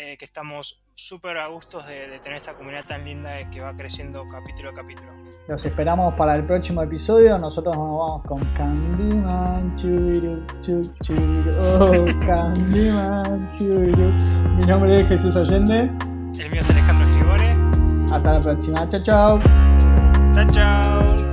[0.00, 4.24] Eh, que estamos súper a gustos de, tener esta comunidad tan linda que va creciendo
[4.30, 5.10] capítulo a capítulo.
[5.48, 7.36] Los esperamos para el próximo episodio.
[7.36, 14.12] Nosotros nos vamos con Candyman, churiru, churiru, oh, Candyman, churiru.
[14.56, 15.90] Mi nombre es Jesús Allende.
[16.38, 17.54] El mío es Alejandro Escribore.
[18.12, 18.88] Hasta la próxima.
[18.88, 19.42] Chao, chao.
[20.32, 21.27] Chao, chao.